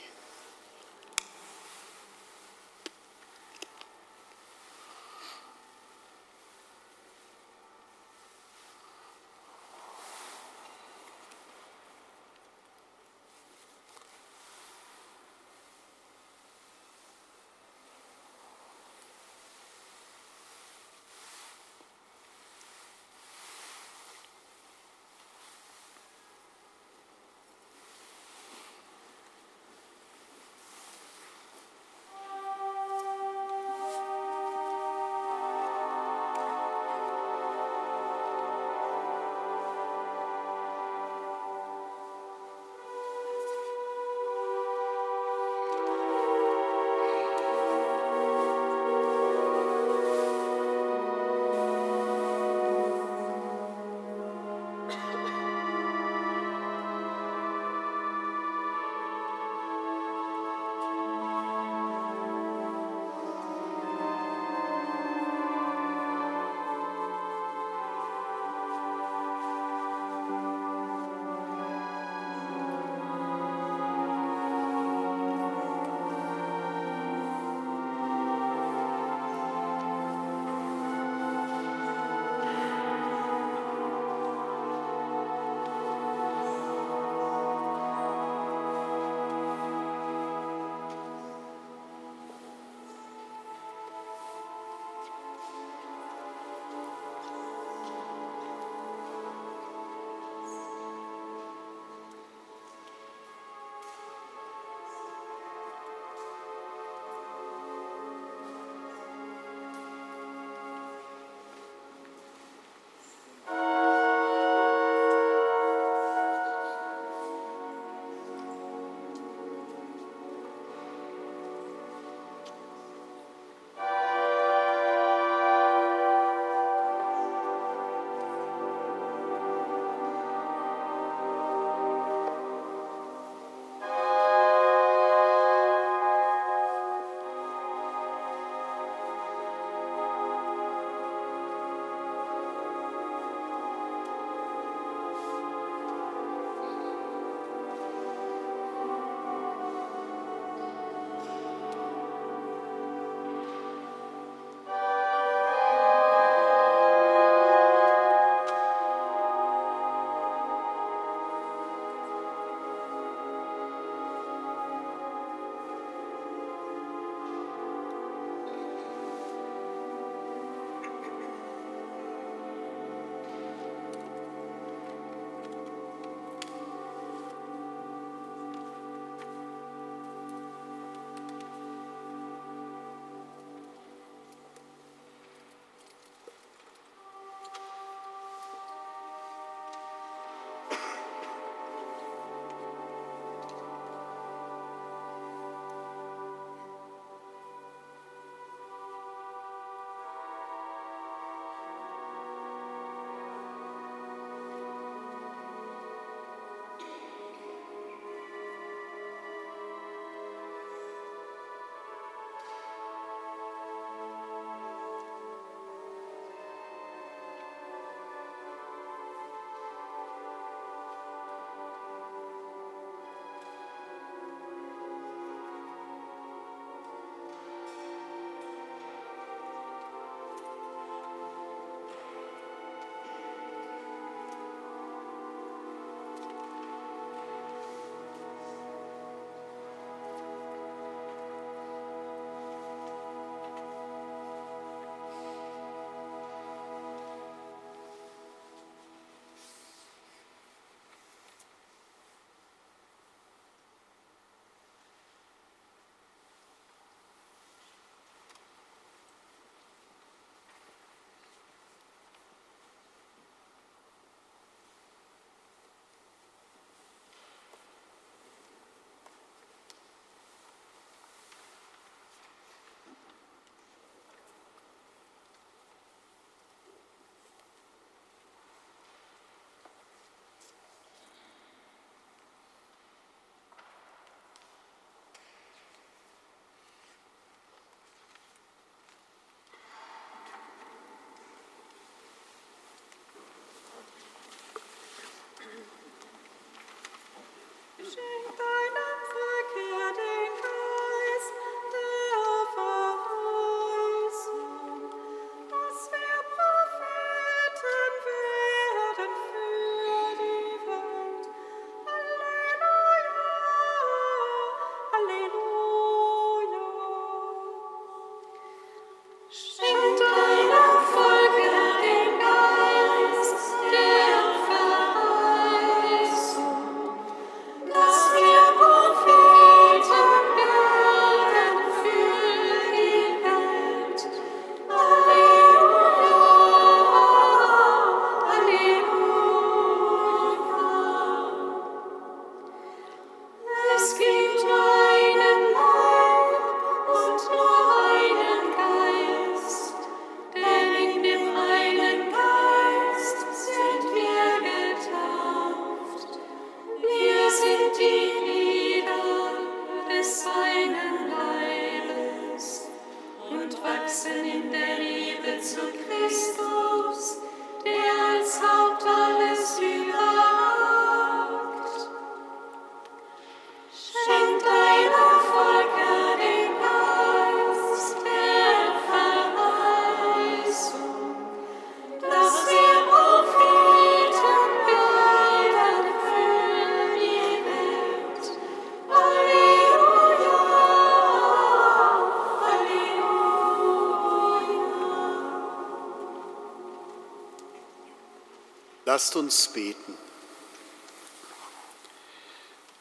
Lasst 398.98 399.14
uns 399.14 399.46
beten. 399.46 399.96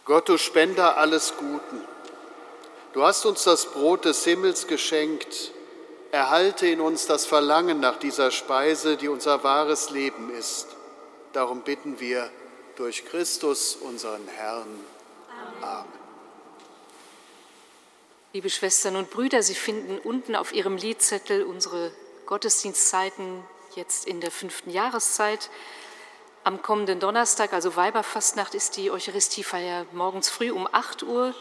Gott, 0.03 0.27
du 0.29 0.39
Spender 0.39 0.97
alles 0.97 1.35
Guten, 1.37 1.79
du 2.93 3.03
hast 3.03 3.27
uns 3.27 3.43
das 3.43 3.67
Brot 3.67 4.05
des 4.05 4.23
Himmels 4.23 4.65
geschenkt, 4.65 5.51
erhalte 6.09 6.65
in 6.65 6.81
uns 6.81 7.05
das 7.05 7.27
Verlangen 7.27 7.79
nach 7.79 7.99
dieser 7.99 8.31
Speise, 8.31 8.97
die 8.97 9.09
unser 9.09 9.43
wahres 9.43 9.91
Leben 9.91 10.31
ist. 10.31 10.65
Darum 11.33 11.61
bitten 11.61 11.99
wir 11.99 12.31
durch 12.77 13.05
Christus, 13.05 13.75
unseren 13.75 14.27
Herrn. 14.27 14.65
Amen. 15.61 15.85
Liebe 18.33 18.49
Schwestern 18.49 18.95
und 18.95 19.11
Brüder, 19.11 19.43
Sie 19.43 19.53
finden 19.53 19.99
unten 19.99 20.35
auf 20.35 20.51
Ihrem 20.51 20.77
Liedzettel 20.77 21.43
unsere 21.43 21.91
Gottesdienstzeiten 22.25 23.43
jetzt 23.75 24.07
in 24.07 24.19
der 24.19 24.31
fünften 24.31 24.71
Jahreszeit. 24.71 25.51
Am 26.47 26.61
kommenden 26.61 27.01
Donnerstag, 27.01 27.51
also 27.51 27.75
Weiberfastnacht, 27.75 28.55
ist 28.55 28.77
die 28.77 28.89
Eucharistiefeier 28.89 29.85
morgens 29.91 30.29
früh 30.29 30.49
um 30.49 30.65
8 30.71 31.03
Uhr. 31.03 31.35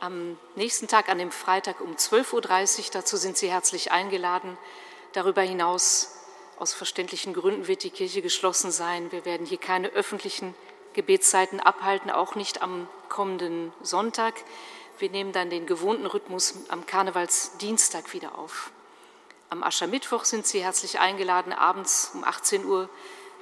Am 0.00 0.38
nächsten 0.54 0.88
Tag, 0.88 1.10
an 1.10 1.18
dem 1.18 1.30
Freitag 1.30 1.82
um 1.82 1.94
12.30 1.94 2.32
Uhr. 2.78 2.84
Dazu 2.94 3.18
sind 3.18 3.36
Sie 3.36 3.50
herzlich 3.50 3.92
eingeladen. 3.92 4.56
Darüber 5.12 5.42
hinaus, 5.42 6.16
aus 6.58 6.72
verständlichen 6.72 7.34
Gründen, 7.34 7.68
wird 7.68 7.82
die 7.82 7.90
Kirche 7.90 8.22
geschlossen 8.22 8.70
sein. 8.70 9.12
Wir 9.12 9.26
werden 9.26 9.44
hier 9.44 9.58
keine 9.58 9.88
öffentlichen 9.88 10.54
Gebetszeiten 10.94 11.60
abhalten, 11.60 12.10
auch 12.10 12.34
nicht 12.34 12.62
am 12.62 12.88
kommenden 13.10 13.74
Sonntag. 13.82 14.32
Wir 14.98 15.10
nehmen 15.10 15.32
dann 15.32 15.50
den 15.50 15.66
gewohnten 15.66 16.06
Rhythmus 16.06 16.54
am 16.68 16.86
Karnevalsdienstag 16.86 18.14
wieder 18.14 18.38
auf. 18.38 18.70
Am 19.50 19.62
Aschermittwoch 19.62 20.24
sind 20.24 20.46
Sie 20.46 20.64
herzlich 20.64 20.98
eingeladen, 20.98 21.52
abends 21.52 22.12
um 22.14 22.24
18 22.24 22.64
Uhr 22.64 22.88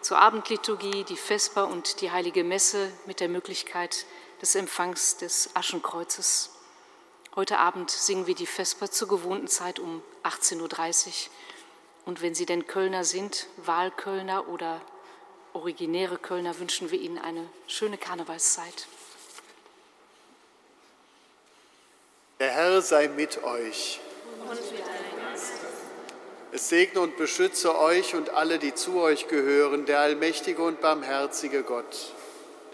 zur 0.03 0.19
Abendliturgie, 0.19 1.05
die 1.05 1.17
Vesper 1.17 1.69
und 1.69 2.01
die 2.01 2.11
Heilige 2.11 2.45
Messe 2.45 2.93
mit 3.07 3.21
der 3.21 3.29
Möglichkeit 3.29 4.05
des 4.41 4.55
Empfangs 4.57 5.17
des 5.17 5.51
Aschenkreuzes. 5.55 6.51
Heute 7.37 7.59
Abend 7.59 7.91
singen 7.91 8.27
wir 8.27 8.35
die 8.35 8.47
Vesper 8.47 8.91
zur 8.91 9.09
gewohnten 9.09 9.49
Zeit 9.49 9.79
um 9.79 10.03
18.30 10.25 11.07
Uhr. 11.07 11.13
Und 12.05 12.21
wenn 12.21 12.35
Sie 12.35 12.47
denn 12.47 12.67
Kölner 12.67 13.05
sind, 13.05 13.47
Wahlkölner 13.59 14.49
oder 14.49 14.81
originäre 15.53 16.19
Kölner, 16.19 16.59
wünschen 16.59 16.91
wir 16.91 17.01
Ihnen 17.01 17.19
eine 17.19 17.49
schöne 17.69 17.97
Karnevalszeit. 17.97 18.87
Der 22.41 22.51
Herr 22.51 22.83
sei 22.83 23.07
mit 23.07 23.43
euch. 23.45 24.01
Und 24.49 24.73
mit 24.73 24.92
es 26.55 26.69
segne 26.69 27.01
und 27.01 27.17
beschütze 27.17 27.79
euch 27.79 28.15
und 28.15 28.29
alle, 28.29 28.59
die 28.59 28.75
zu 28.75 29.01
euch 29.01 29.27
gehören, 29.27 29.87
der 29.87 30.01
allmächtige 30.01 30.63
und 30.63 30.83
barmherzige 30.83 31.63
Gott, 31.63 32.13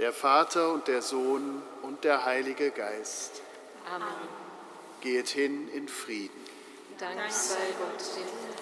der 0.01 0.12
Vater 0.12 0.72
und 0.72 0.89
der 0.89 1.01
Sohn 1.01 1.62
und 1.83 2.03
der 2.03 2.24
Heilige 2.24 2.72
Geist. 2.72 3.41
Amen. 3.95 4.09
Geht 5.01 5.29
hin 5.29 5.68
in 5.72 5.87
Frieden. 5.87 6.45
Dank 6.99 7.31
sei 7.31 7.55
Gott, 7.79 8.05
dem 8.16 8.59